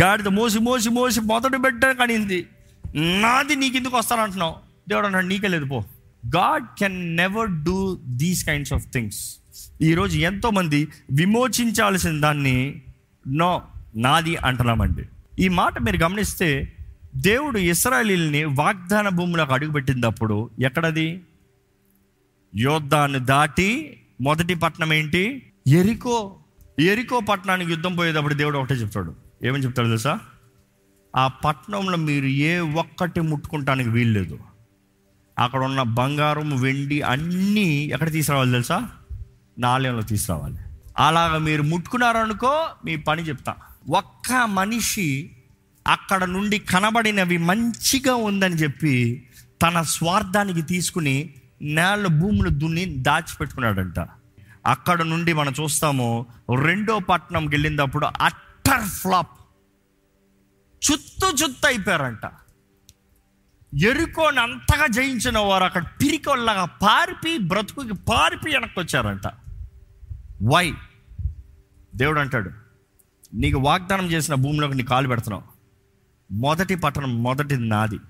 గాడిద 0.00 0.28
మోసి 0.28 0.58
మోసి 0.58 0.90
మోసి 0.90 1.20
మొదటి 1.20 1.56
బిడ్డ 1.56 1.86
కనింది 1.86 2.46
నాది 2.96 3.56
నీకు 3.56 3.76
ఎందుకు 3.76 3.96
వస్తానంటున్నావు? 3.96 4.54
దేవుడు 4.88 5.06
అన్నాడు 5.06 5.26
నీకే 5.26 5.48
లేదు 5.48 5.64
పో. 5.64 5.84
God 6.26 6.64
can 6.78 7.16
never 7.16 7.64
do 7.64 7.98
these 8.04 8.46
kinds 8.46 8.72
of 8.72 8.86
things. 8.92 9.36
ఈరోజు 9.82 10.18
ఎంతోమంది 10.18 10.88
విమోచించాల్సిన 11.12 12.20
దాన్ని 12.20 12.82
నో 13.28 13.62
నాది 13.96 14.36
అంటున్నామండి. 14.36 15.02
ఈ 15.38 15.48
మాట 15.48 15.78
మీరు 15.78 15.96
గమనిస్తే 15.96 16.72
దేవుడు 17.16 17.58
ఇస్రాయలీల్ని 17.58 18.44
వాగ్దాన 18.44 19.08
భూమిలోకి 19.08 19.52
అడుగుపెట్టినప్పుడు 19.52 20.50
ఎక్కడది? 20.60 21.20
యోద్ధాన్ని 22.56 23.18
దాటి 23.18 24.00
మొదటి 24.20 24.54
పట్టణం 24.54 24.92
ఏంటి? 24.92 25.52
ఎరికో 25.66 26.34
ఎరికో 26.78 27.20
పట్టణానికి 27.20 27.70
యుద్ధం 27.70 27.96
పోయేటప్పుడు 27.96 28.34
దేవుడు 28.34 28.58
ఒకటే 28.58 28.74
చెప్తాడు. 28.74 29.23
ఏమని 29.42 29.64
చెప్తాడు 29.64 29.88
తెలుసా? 29.88 30.20
ఆ 31.16 31.28
పట్టణంలో 31.28 31.96
మీరు 31.96 32.26
ఏ 32.26 32.58
ఒక్కటి 32.58 33.20
ముట్టుకుంటానికి 33.20 33.90
వీల్లేదు. 33.90 34.38
అక్కడ 35.38 35.64
ఉన్న 35.64 35.82
బంగారం 35.82 36.60
వెండి 36.60 37.02
అన్నీ 37.02 37.84
ఎక్కడ 37.84 38.10
తీసుకురావాలి 38.10 38.50
తెలుసా? 38.50 38.90
నాలయంలో 39.58 40.02
తీసుకురావాలి. 40.02 40.58
అలాగ 40.98 41.38
మీరు 41.38 41.62
ముట్టుకున్నారనుకో 41.62 42.66
మీ 42.84 42.96
పని 42.96 43.22
చెప్తా. 43.22 43.54
ఒక్క 43.88 44.46
మనిషి 44.46 45.30
అక్కడ 45.88 46.24
నుండి 46.24 46.58
కనబడినవి 46.58 47.38
మంచిగా 47.38 48.14
ఉందని 48.14 48.54
చెప్పి 48.54 49.26
తన 49.62 49.82
స్వార్థానికి 49.82 50.62
తీసుకుని 50.62 51.34
నేల 51.62 52.06
భూములు 52.06 52.48
దున్ని 52.48 52.84
దాచిపెట్టుకున్నాడంట. 52.84 53.98
అక్కడ 54.66 55.02
నుండి 55.02 55.32
మనం 55.32 55.52
చూస్తాము 55.60 56.26
రెండో 56.62 56.98
పట్టణంకి 56.98 57.48
వెళ్ళినప్పుడు 57.48 58.06
అట్టర్ 58.68 58.88
ఫ్లాప్. 58.88 59.30
చుత్తు 60.90 61.26
చుత్తు 61.26 61.66
అయిపోయారంట. 61.66 62.30
ఎరుకోని 63.82 64.40
అంతగా 64.40 64.86
జయించిన 64.86 65.38
వారు 65.38 65.64
అక్కడ 65.64 65.84
పిరికొల్లగా 65.84 66.64
పారిపి 66.64 67.38
బ్రతుకుకి 67.38 67.94
పారిపి 67.94 68.50
వెనక్కి 68.50 68.80
వచ్చారంట 68.80 69.26
వై 70.42 70.74
దేవుడు 71.96 72.20
అంటాడు 72.20 72.50
నీకు 73.34 73.58
వాగ్దానం 73.58 74.06
చేసిన 74.06 74.34
భూమిలోకి 74.34 74.74
నీ 74.74 74.82
కాలు 74.82 75.08
పెడుతున్నావు. 75.08 75.42
మొదటి 76.32 76.74
పట్టణం 76.74 77.22
మొదటిది 77.22 77.68
నాది. 77.68 78.00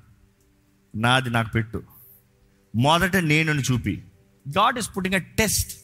నాది 0.96 1.30
నాకు 1.30 1.50
పెట్టు. 1.50 1.82
మొదట 2.76 3.16
నేను 3.16 3.52
చూపి. 3.52 4.04
God 4.48 4.78
is 4.78 4.90
putting 4.96 5.14
a 5.14 5.18
test 5.18 5.83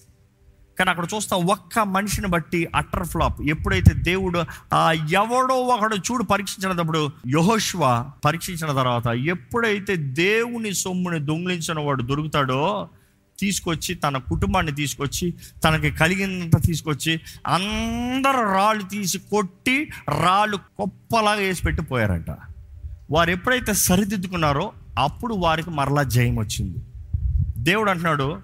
కానీ 0.81 0.90
అక్కడ 0.90 1.07
చూస్తాం 1.14 1.47
ఒక్క 1.47 1.79
మనిషిని 1.79 2.27
బట్టి 2.27 2.69
అటర్ 2.77 3.07
ఫ్లాప్. 3.07 3.43
ఎప్పుడైతే 3.43 3.95
దేవుడు 3.95 4.45
ఆ 4.75 4.93
ఎవడో 4.93 5.55
ఒకడు 5.55 5.97
చూడు 5.97 6.25
పరీక్షించినప్పుడు 6.25 7.11
యహోష్వ 7.29 8.11
పరీక్షించిన 8.25 8.73
తర్వాత 8.73 9.07
ఎప్పుడైతే 9.07 9.97
దేవుని 9.97 10.75
సొమ్ముని 10.75 11.19
దొంగిలించిన 11.19 11.81
వాడు 11.81 12.03
దొరుకుతాడో 12.03 12.88
తీసుకొచ్చి 13.38 13.95
తన 13.95 14.16
కుటుంబాన్ని 14.19 14.73
తీసుకొచ్చి 14.73 15.35
తనకి 15.64 15.90
కలిగినంత 15.90 16.62
తీసుకొచ్చి 16.66 17.21
అందరు 17.47 18.53
రాళ్ళు 18.55 18.83
తీసి 18.83 19.19
కొట్టి 19.19 19.90
రాళ్ళు 20.23 20.57
కుప్పలాగా 20.57 21.38
వేసి 21.38 21.62
పెట్టిపోయారంట 21.62 22.31
వారు 23.11 23.31
ఎప్పుడైతే 23.31 23.73
సరిదిద్దుకున్నారో 23.75 24.73
అప్పుడు 24.99 25.35
వారికి 25.35 25.71
మరలా 25.71 26.03
జయం 26.03 26.37
వచ్చింది. 26.37 26.79
దేవుడు 27.59 27.90
అంటున్నాడు 27.90 28.40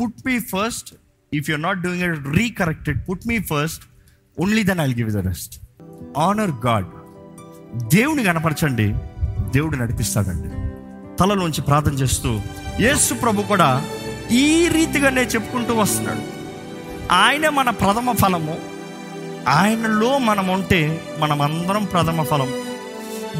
put 0.00 0.26
me 0.26 0.38
first 0.38 0.94
if 1.34 1.50
you're 1.50 1.62
not 1.62 1.80
doing 1.80 2.02
it 2.02 2.38
recorrected 2.38 2.98
put 3.08 3.20
me 3.26 3.38
first 3.38 3.84
only 4.40 4.62
then 4.62 4.80
I 4.80 4.94
give 4.94 5.10
the 5.10 5.16
rest 5.16 5.60
honour 6.18 6.66
God 6.66 6.86
దేవుని 7.88 8.24
కనపరచండి 8.24 8.94
దేవుడు 9.50 9.76
నడిపిస్తాడండి. 9.76 10.48
తలలోంచి 11.16 11.62
ప్రార్థన 11.62 11.92
చేస్తూ 11.92 12.40
యేసు 12.80 13.14
ప్రభు 13.14 13.42
కూడా 13.42 13.84
ఈ 14.30 14.68
రీతిగానే 14.68 15.22
చెప్పుకుంటూ 15.22 15.74
వస్తున్నాడు. 15.74 16.20
ఆయన 17.12 17.48
మన 17.48 17.70
ప్రథమ 17.70 18.12
ఫలము. 18.12 18.58
ఆయనలో 19.48 20.18
మనం 20.18 20.48
ఉంటే 20.48 21.04
మనం 21.18 21.42
అందరం 21.42 21.84
ప్రథమ 21.84 22.22
ఫలం. 22.22 22.52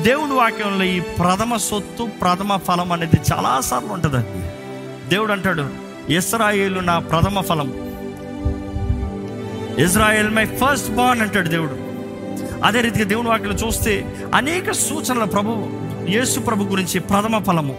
దేవుడు 0.03 0.33
వాక్యంలో 0.33 0.85
ఈ 0.85 1.00
ప్రథమ 1.00 1.57
సొత్తు 1.57 2.05
ప్రథమ 2.05 2.57
ఫలం 2.57 2.92
అనేది 2.92 3.20
చాలాసార్లు 3.35 3.88
ఉంటుందండి. 3.88 4.50
దేవుడు 5.09 5.33
అంటాడు 5.33 5.89
ఇస్రాయేలు 6.16 6.80
నా 6.80 6.98
ప్రథమ 6.98 7.40
ఫలం. 7.40 7.72
ఇజ్రాయెల్ 9.78 10.30
మై 10.30 10.44
ఫస్ట్ 10.44 10.90
బాన్ 10.90 11.20
అంటాడు 11.20 11.48
దేవుడు. 11.48 11.76
అదే 12.64 12.80
రీతిగా 12.80 13.04
దేవుని 13.04 13.28
వాక్యం 13.28 13.52
చూస్తే 13.52 14.16
అనేక 14.34 14.72
సూచనల 14.72 15.24
ప్రభు 15.24 15.68
యేసు 16.08 16.40
ప్రభు 16.40 16.64
గురించి 16.64 17.00
ప్రథమ 17.00 17.38
ఫలము. 17.38 17.76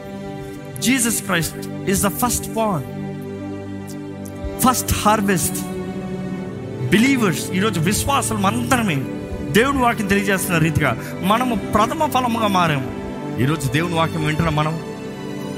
Jesus 0.79 1.23
Christ 1.23 1.89
is 1.89 2.03
the 2.03 2.07
first 2.07 2.53
born 2.53 2.83
first 4.61 4.93
harvest. 4.93 5.57
Believers 6.89 7.51
ఈరోజు 7.51 7.79
విశ్వాసం 7.79 8.45
అందరమే 8.45 8.95
దేవుని 9.51 9.79
వాక్యం 9.79 10.07
తెలియజేస్తున్న 10.07 10.57
రీతిగా 10.59 10.97
మనము 11.21 11.55
ప్రథమ 11.55 12.05
ఫలముగా 12.05 12.47
మారాము. 12.47 12.91
ఈరోజు 13.41 13.67
దేవుని 13.67 13.95
వాక్యం 13.95 14.25
వింటున్నాం 14.25 14.55
మనం 14.55 14.79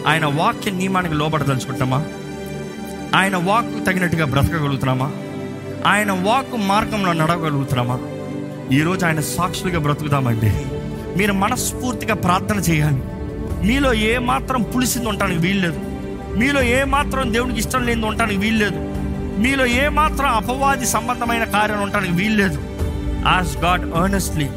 ఆయన 0.07 0.25
వాక్య 0.25 0.71
నియమానికి 0.71 1.15
లోబడదలుచుకుంటామా? 1.15 2.05
ఆయన 3.15 3.37
వాక్కు 3.37 3.85
తగినట్టుగా 3.85 4.25
బ్రతకగలుగుతున్నామా? 4.25 5.11
ఆయన 5.85 6.11
వాక్కు 6.11 6.57
మార్గంలో 6.57 7.13
నడవగలుగుతున్నామా? 7.13 7.99
ఈరోజు 8.71 9.05
ఆయన 9.05 9.19
సాక్షులుగా 9.19 9.79
బ్రతుకుతామండి 9.79 10.53
మీరు 11.17 11.33
మనస్ఫూర్తిగా 11.33 12.15
ప్రార్థన 12.15 12.57
చేయాలి. 12.57 13.01
మీలో 13.67 13.93
ఏ 13.93 14.17
మాత్రం 14.17 14.61
పులిసింది 14.61 15.07
ఉండటానికి 15.07 15.41
వీల్లేదు. 15.41 15.79
మీలో 16.35 16.61
ఏ 16.61 16.83
మాత్రం 16.83 17.33
దేవునికి 17.33 17.59
ఇష్టం 17.59 17.83
లేని 17.83 18.05
ఉండటానికి 18.05 18.39
వీల్లేదు. 18.39 18.75
మీలో 19.39 19.65
ఏ 19.65 19.87
మాత్రం 19.87 20.27
అపవాది 20.27 20.85
సంబంధమైన 20.85 21.43
కార్యం 21.43 21.81
ఉండటానికి 21.81 22.13
వీల్లేదు. 22.13 22.57
ఆస్ 23.27 23.57
గాడ్ 23.57 23.81
ఎర్నెస్ట్లీ 23.81 24.49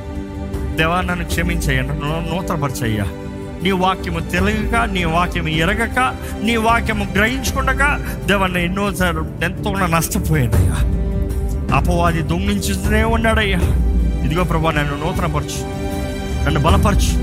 దేవా 0.76 1.00
నన్ను 1.00 1.24
క్షమించయ్యా. 1.24 1.82
నన్ను 1.82 3.25
నీ 3.62 3.70
వాక్యము 3.70 4.20
తెలియక 4.20 4.76
నీ 4.76 5.04
వాక్యము 5.04 5.48
ఎరగక 5.48 6.16
నీ 6.42 6.56
వాక్యము 6.56 7.12
గ్రహించుకుండక 7.14 8.06
దేవన్న 8.24 8.56
ఎన్నోసార్లు 8.56 9.26
ఎంతో 9.44 9.74
నష్టపోయానయ్యా. 9.74 10.76
అపవాది 11.76 12.22
దొంగిలించుతూనే 12.22 13.04
ఉన్నాడయ్యా. 13.04 13.58
ఇదిగో 14.24 14.44
ప్రభా 14.44 14.70
నన్ను 14.70 14.92
నూతనపరచు. 14.92 15.76
నన్ను 16.44 16.60
బలపరచు. 16.60 17.18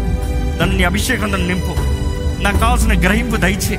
నన్ను 0.61 0.77
నీ 0.77 0.83
అభిషేకం 0.83 1.31
నన్ను 1.31 1.47
నింపు. 1.47 1.73
నాకు 2.41 2.57
కావాల్సిన 2.57 3.01
గ్రహింపు 3.01 3.35
దయచే. 3.35 3.77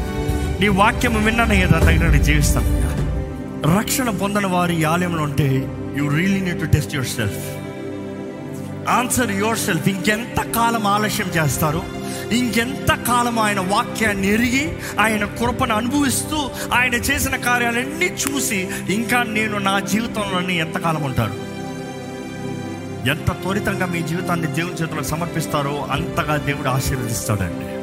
నీ 0.60 0.68
వాక్యము 0.68 1.24
విన్నానయ్యా 1.24 1.66
తగిన 1.66 1.84
తగినట్టు 1.84 2.22
జీవిస్తాను 2.22 2.84
రక్షణ 3.78 4.10
పొందని 4.10 4.46
వారి 4.46 4.84
ఆలయంలో 4.84 5.22
ఉంటే 5.22 5.68
you 5.96 6.08
really 6.08 6.40
need 6.40 6.60
to 6.60 6.66
test 6.66 6.94
yourself 7.08 7.53
answer 8.88 9.32
yourself 9.58 9.88
ఇంకెంత 9.88 10.40
కాలం 10.40 10.86
ఆలస్యం 10.86 11.26
చేస్తారు? 11.28 11.82
ఇంకెంత 12.32 12.94
కాలం 12.94 13.38
ఆయన 13.38 13.60
వాక్యాన్ని 13.60 14.34
ఎరిగి 14.34 14.76
ఆయన 15.00 15.24
కృపను 15.24 15.74
అనుభవిస్తూ 15.74 16.50
ఆయన 16.74 16.94
చేసిన 16.94 17.36
కార్యాలన్నీ 17.36 18.06
చూసి 18.06 18.68
ఇంకా 18.90 19.22
నేను 19.22 19.58
నా 19.58 19.78
జీవితంలోని 19.78 20.56
ఎంతకాలం 20.56 21.02
ఉంటారు 21.02 21.54
ఎంత 23.08 23.32
త్వరితంగా 23.32 23.86
మీ 23.86 24.02
జీవితాన్ని 24.02 24.46
దేవుని 24.46 24.74
చేతిలో 24.74 25.02
సమర్పిస్తారో 25.02 25.88
అంతగా 25.90 26.36
దేవుడు 26.36 26.68
ఆశీర్వదిస్తాడండి. 26.68 27.74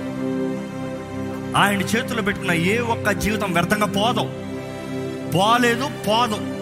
ఆయన 1.57 1.81
చేతిలో 1.81 2.21
పెట్టుకున్న 2.21 2.53
ఏ 2.53 2.77
ఒక్క 2.77 3.11
జీవితం 3.11 3.53
వ్యర్థంగా 3.53 3.85
పోదు. 3.85 4.33
పోలేదు 5.31 5.89
పోదు. 6.07 6.60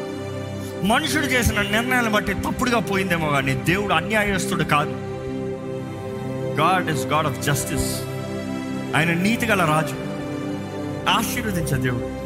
మనుషుడు 0.83 1.25
చేసిన 1.25 1.61
నిర్ణయాలను 1.61 2.11
బట్టి 2.11 2.33
తప్పుడుగా 2.33 2.79
పోయిందేమో 2.79 3.29
కానీ 3.29 3.53
దేవుడు 3.53 3.93
అన్యాయస్తుడు 3.93 4.63
కాదు. 4.63 4.89
God 6.59 6.89
is 6.91 7.05
God 7.05 7.27
of 7.27 7.41
justice 7.41 8.01
ఆయన 8.95 9.13
నీతి 9.13 9.45
గల 9.45 9.61
రాజు. 9.61 9.95
ఆశీర్వదించే 11.09 11.77
దేవుడు. 11.77 12.19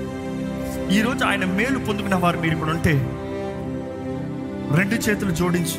ఈరోజు 0.93 1.25
ఆయన 1.25 1.45
మేలు 1.45 1.79
పొందుకున్న 1.79 2.15
వారు 2.15 2.39
మీరు 2.39 2.55
కూడా 2.55 2.71
ఉంటే 2.71 2.91
రెండు 4.77 4.95
చేతులు 4.95 5.31
జోడించి. 5.31 5.77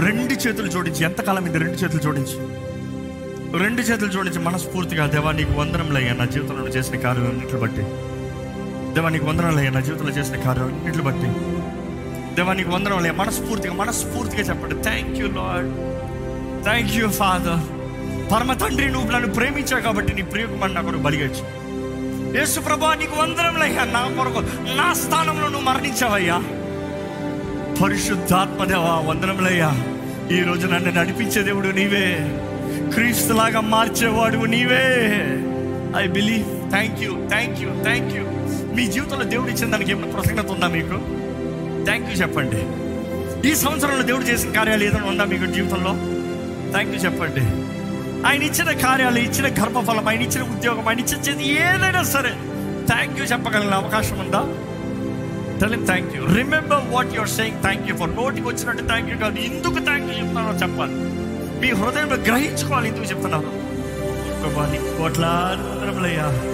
రెండు 0.00 0.32
చేతులు 0.32 0.68
జోడించి. 0.68 1.04
ఎంతకాలం 1.04 1.46
ఇది 1.46 1.58
రెండు 1.58 1.74
చేతులు 1.74 2.00
జోడించి? 2.00 2.36
రెండు 3.58 3.80
చేతులు 3.80 4.10
జోడించి 4.10 4.38
మనస్ఫూర్తిగా 4.38 5.06
దేవా 5.06 5.32
నీకు 5.32 5.52
వందనంలయ్యా 5.52 6.12
నా 6.12 6.24
జీవితంలో 6.24 6.68
చేసిన 6.68 6.96
కార్యాలన్నింటిని 6.96 7.60
బట్టి. 7.60 7.82
దేవానికి 8.94 9.24
వందనాలయ్యా 9.24 9.70
నా 9.70 9.80
జీవితంలో 9.80 10.12
చేసిన 10.12 10.36
కార్యాలన్నింటిని 10.36 11.02
బట్టి. 11.02 11.28
దేవానికి 12.34 12.68
వందనాలయ్యా 12.70 13.12
మనస్ఫూర్తిగా 13.12 13.74
మనస్ఫూర్తిగా 13.74 14.42
చెప్పండి. 14.42 14.82
Thank 14.82 15.18
you 15.18 15.26
Lord 15.26 15.68
thank 16.64 16.92
you 16.92 17.08
father 17.08 17.62
పరమ 18.32 18.52
తండ్రి 18.52 18.86
నువ్వు 18.90 19.12
నన్ను 19.12 19.34
ప్రేమించావు 19.34 19.80
కాబట్టి 19.80 20.14
నీ 20.14 20.22
ప్రియకుమారు 20.22 20.72
నా 20.72 20.80
కొరకు 20.80 21.02
బలిగచ్చు 21.02 21.44
యేసు 22.38 22.60
ప్రభా 22.60 22.94
నీకు 22.94 23.16
వందనంలయ్యా 23.20 23.84
నా 23.84 24.02
కొరకు 24.16 24.40
నా 24.76 24.92
స్థానంలో 24.92 25.48
నువ్వు 25.48 25.66
మరణించావయ్యా 25.70 26.36
పరిశుద్ధాత్మదేవా 27.82 28.94
వందనంలయ్యా 29.08 29.70
ఈ 30.30 30.42
రోజు 30.42 30.66
నన్ను 30.66 30.90
నడిపించే 30.90 31.42
దేవుడు 31.42 31.68
నీవే. 31.68 32.06
క్రీస్తులాగా 32.94 33.60
మార్చేవాడు 33.60 34.38
నీవే. 34.38 34.84
I 35.96 36.06
believe 36.06 36.70
thank 36.70 37.00
you 37.02 37.12
thank 37.28 37.60
you 37.60 37.70
thank 37.82 38.12
you 38.16 38.24
మీ 38.76 38.86
జీవితంలో 38.86 39.24
దేవుడు 39.24 39.50
ఇచ్చిన 39.50 39.70
దానికి 39.70 39.90
ఏమైనా 39.90 40.12
ప్రసంగత 40.12 40.46
ఉందా 40.46 40.68
మీకు? 40.68 40.96
థ్యాంక్ 41.84 42.10
యూ 42.10 42.14
చెప్పండి. 42.14 42.60
ఈ 43.50 43.54
సంవత్సరంలో 43.54 44.02
దేవుడు 44.02 44.24
చేసిన 44.24 44.52
కార్యాలు 44.52 44.84
ఏదైనా 44.84 45.04
ఉందా 45.04 45.24
మీకు 45.24 45.46
జీవితంలో? 45.46 45.92
థ్యాంక్ 46.72 46.94
యూ 46.94 47.00
చెప్పండి. 47.00 47.44
ఆయన 48.28 48.42
ఇచ్చిన 48.42 48.70
కార్యాలు 48.72 49.18
ఇచ్చిన 49.18 49.46
గర్భఫలం 49.46 50.08
ఆయన 50.08 50.22
ఇచ్చిన 50.22 50.42
ఉద్యోగం 50.42 50.88
ఆయన 50.88 51.00
ఇచ్చిన 51.00 51.40
ఏదైనా 51.40 52.02
సరే 52.02 52.30
థ్యాంక్ 52.86 53.18
యూ 53.18 53.24
చెప్పగలిగిన 53.24 53.74
అవకాశం 53.74 54.18
ఉందా? 54.18 54.42
Tell 55.60 55.86
thank 55.86 56.16
you 56.16 56.22
remember 56.34 56.84
what 56.88 57.14
your 57.14 57.28
saying 57.28 57.62
thank 57.62 57.90
you 57.90 57.96
for 57.96 58.16
నోటికి 58.16 58.46
వచ్చినట్టు 58.46 58.82
థ్యాంక్ 58.82 59.10
యూ 59.10 59.18
కాదు. 59.18 59.38
ఎందుకు 59.38 59.84
థ్యాంక్ 59.84 60.06
యూ 60.06 60.18
చెప్తున్నానో 60.18 60.54
చెప్పాలి. 60.58 60.94
మీ 61.60 61.70
హృదయంలో 61.70 62.16
గ్రహించుకోవాలి 62.16 62.88
ఎందుకు 62.88 63.04
చెప్తున్నాను? 63.04 63.50
ప్రభా 64.40 64.68
నీకు 64.72 64.98
కోట్లాది 64.98 65.62
వందరములయ్యా 65.68 66.51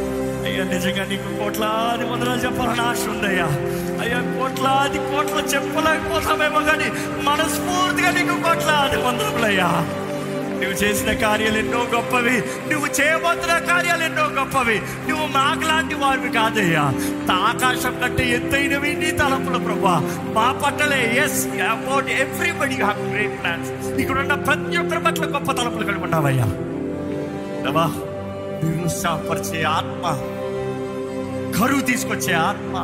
అయ్యా 0.48 0.64
నిజంగా 0.64 1.04
నీకు 1.04 1.38
కోట్లాది 1.38 2.04
వందనాలు 2.04 2.40
చెప్పాలని 2.40 2.80
ఆశ 2.80 3.02
ఉందయ్యా. 3.08 3.48
అయ్యా 4.02 4.18
కోట్లాది 4.34 4.98
కోట్లు 5.10 5.42
చెప్పలేకపోతామేమో 5.52 6.60
కానీ 6.60 6.88
మనస్ఫూర్తిగా 7.22 8.10
నీకు 8.10 8.42
కోట్లాది 8.42 8.96
వందరములయ్యా 8.96 9.70
నువ్వు 10.60 10.76
చేసిన 10.82 11.12
కార్యాలు 11.14 11.58
ఎన్నో 11.58 11.80
గొప్పవి. 11.92 12.36
నువ్వు 12.70 12.86
చేయబోతున్న 12.88 13.58
కార్యాలు 13.68 14.02
ఎన్నో 14.02 14.24
గొప్పవి. 14.28 14.76
నువ్వు 15.08 15.26
మాకులాంటి 15.26 15.94
వారివి 15.94 16.28
కాదయ్యా. 16.28 16.84
ఆకాశం 17.40 17.94
కంటే 18.02 18.30
ఎత్తైనవి 18.30 18.94
నీ 18.94 19.10
తలపుల 19.10 19.56
ప్రభా 19.56 19.94
మా 20.34 20.52
పట్టలే 20.64 21.20
yes 21.24 21.40
about 21.68 22.10
everybody 22.20 22.74
have 22.74 23.12
great 23.12 23.42
plans 23.42 23.70
ఇక్కడ 24.00 24.18
ఉన్న 24.18 24.34
ప్రతి 24.46 24.76
ఒక్కరి 24.76 25.04
పట్ల 25.04 25.24
గొప్ప 25.34 25.52
తలపులు 25.52 25.84
కలిగి 25.84 26.02
ఉన్నావయ్యా 26.02 26.48
నిరుత్సాహపరిచే 28.62 29.62
ఆత్మ. 29.70 30.04
కరువు 31.56 31.82
తీసుకొచ్చే 31.82 32.32
ఆత్మ 32.42 32.76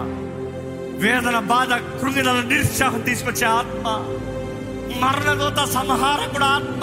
వేదన 0.99 1.39
బాధ 1.49 1.71
కృంగిదల 2.01 2.39
నిరుత్సాహం 2.49 3.01
తీసుకొచ్చే 3.01 3.47
ఆత్మ 3.53 3.87
మరణదూత 5.03 5.61
సంహారకుడు 5.73 6.47
ఆత్మ. 6.47 6.83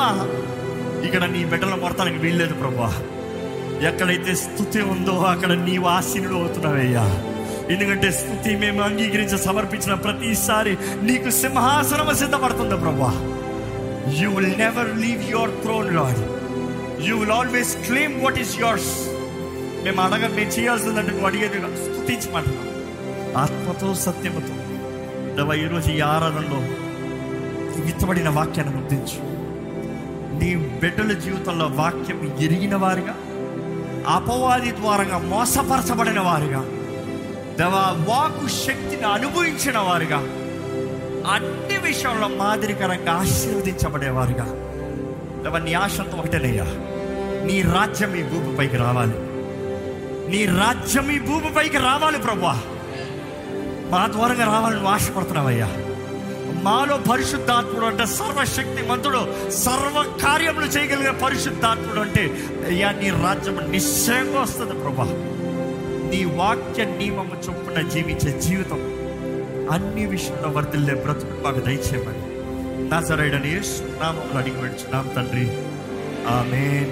ఇక్కడ 1.06 1.24
నీ 1.26 1.41
బిడ్డల 1.46 1.76
మొరతానికి 1.76 2.20
వీల్లేదు 2.20 2.54
ప్రభా 2.54 2.89
ఎక్కడైతే 3.89 4.34
స్థుతి 4.41 4.82
ఉందో 4.91 5.15
అక్కడ 5.26 5.52
నీవు 5.62 5.88
ఆశీనుడు 5.89 6.36
అవుతున్నావయ్యా. 6.36 7.06
ఎందుకంటే 7.70 8.08
స్థుతి 8.12 8.52
మేము 8.56 8.82
అంగీకరించి 8.82 9.38
సమర్పించిన 9.39 9.94
ప్రతిసారి 10.04 10.74
నీకు 11.04 11.30
సింహాసనం 11.41 12.10
సిద్ధపడుతుంది 12.15 12.78
ప్రభా 12.78 13.12
you 14.20 14.30
will 14.36 14.56
never 14.58 14.91
leave 14.98 15.24
your 15.32 15.54
throne 15.63 15.91
Lord 15.96 16.22
you 17.06 17.15
will 17.17 17.36
always 17.39 17.74
claim 17.88 18.17
what 18.24 18.39
is 18.39 18.54
yours 18.60 18.91
మేము 19.84 20.02
అడగ 20.02 20.28
మేము 20.28 20.50
చేయాల్సిందంటే 20.50 21.12
నువ్వు 21.12 21.28
అడిగేది 21.28 21.60
కాదు. 21.60 22.56
ఆత్మతో 23.38 23.94
సత్యముతో. 23.94 24.54
దేవా 25.36 25.54
ఈరోజు 25.54 25.91
ఈ 25.91 26.00
ఆరాధనలో 26.00 26.58
విత్తబడిన 27.86 28.30
వాక్యాన్ని 28.30 28.76
గుర్తించు. 28.76 29.32
నీ 30.39 30.56
బిడ్డల 30.56 31.12
జీవితంలో 31.12 31.65
వాక్యం 31.65 32.38
ఎరిగిన 32.39 32.76
వారిగా 32.76 33.15
అపవాది 34.08 34.72
ద్వారంగా 34.72 35.17
మోసపరచబడిన 35.17 36.20
వారుగా 36.20 36.60
దేవా 37.58 38.06
వాకు 38.10 38.48
శక్తిని 38.48 39.08
అనుభవించిన 39.13 39.78
వారుగా 39.78 40.17
అన్ని 41.34 41.78
విషయంలో 41.78 42.28
మాదిరికరంగా 42.28 43.12
ఆశీర్వదించబడేవారుగా. 43.12 44.46
దేవ 45.44 45.58
నీ 45.58 45.74
ఆశంతో 45.74 46.17
ఒకటేనయ్యా. 46.17 46.63
నీ 47.46 47.62
రాజ్యం 47.62 48.15
ఈ 48.15 48.24
భూమిపైకి 48.24 48.78
రావాలి. 48.78 49.31
నీ 50.32 50.46
రాజ్యం 50.46 51.12
ఈ 51.12 51.20
భూమిపైకి 51.20 51.78
రావాలి 51.78 52.17
ప్రభా 52.17 52.62
మా 53.89 54.08
ద్వారంగా 54.08 54.46
రావాలని 54.46 54.76
నువ్వు 54.76 54.91
ఆశపడుతున్నావయ్యా. 54.91 55.70
మాలో 56.63 56.98
పరిశుద్ధాత్ముడు 57.12 57.86
అంటే 57.86 58.06
సర్వశక్తి 58.06 58.88
మంతుడు 58.88 59.52
సర్వ 59.52 60.20
కార్యములు 60.24 60.65
చేయగలిగిన 60.65 61.12
పరిశుద్ధాత్ముడు 61.12 62.00
అంటే 62.00 62.24
అయ్యా 62.67 62.91
నీ 62.91 63.10
రాజ్యం 63.10 63.72
నిశ్చయంగా 63.72 64.41
వస్తుంది 64.41 64.72
ప్రభా 64.72 65.04
నీ 66.12 66.26
వాక్య 66.26 66.86
నియమము 66.86 67.36
చొప్పున 67.48 67.89
జీవించే 67.89 68.41
జీవితం 68.41 68.80
అన్ని 69.72 70.06
విషయంలో 70.06 70.50
వర్తిల్లే 70.50 70.94
బ్రతుకు 70.94 71.44
మాకు 71.44 71.60
దయచేయమని. 71.60 72.32
నా 72.89 73.02
సరైన 73.02 73.36
నామములు 74.02 74.38
అడిగి 74.38 74.56
పెడుచున్నాం 74.56 75.12
తండ్రి. 75.15 75.52
ఆమె 76.28 76.86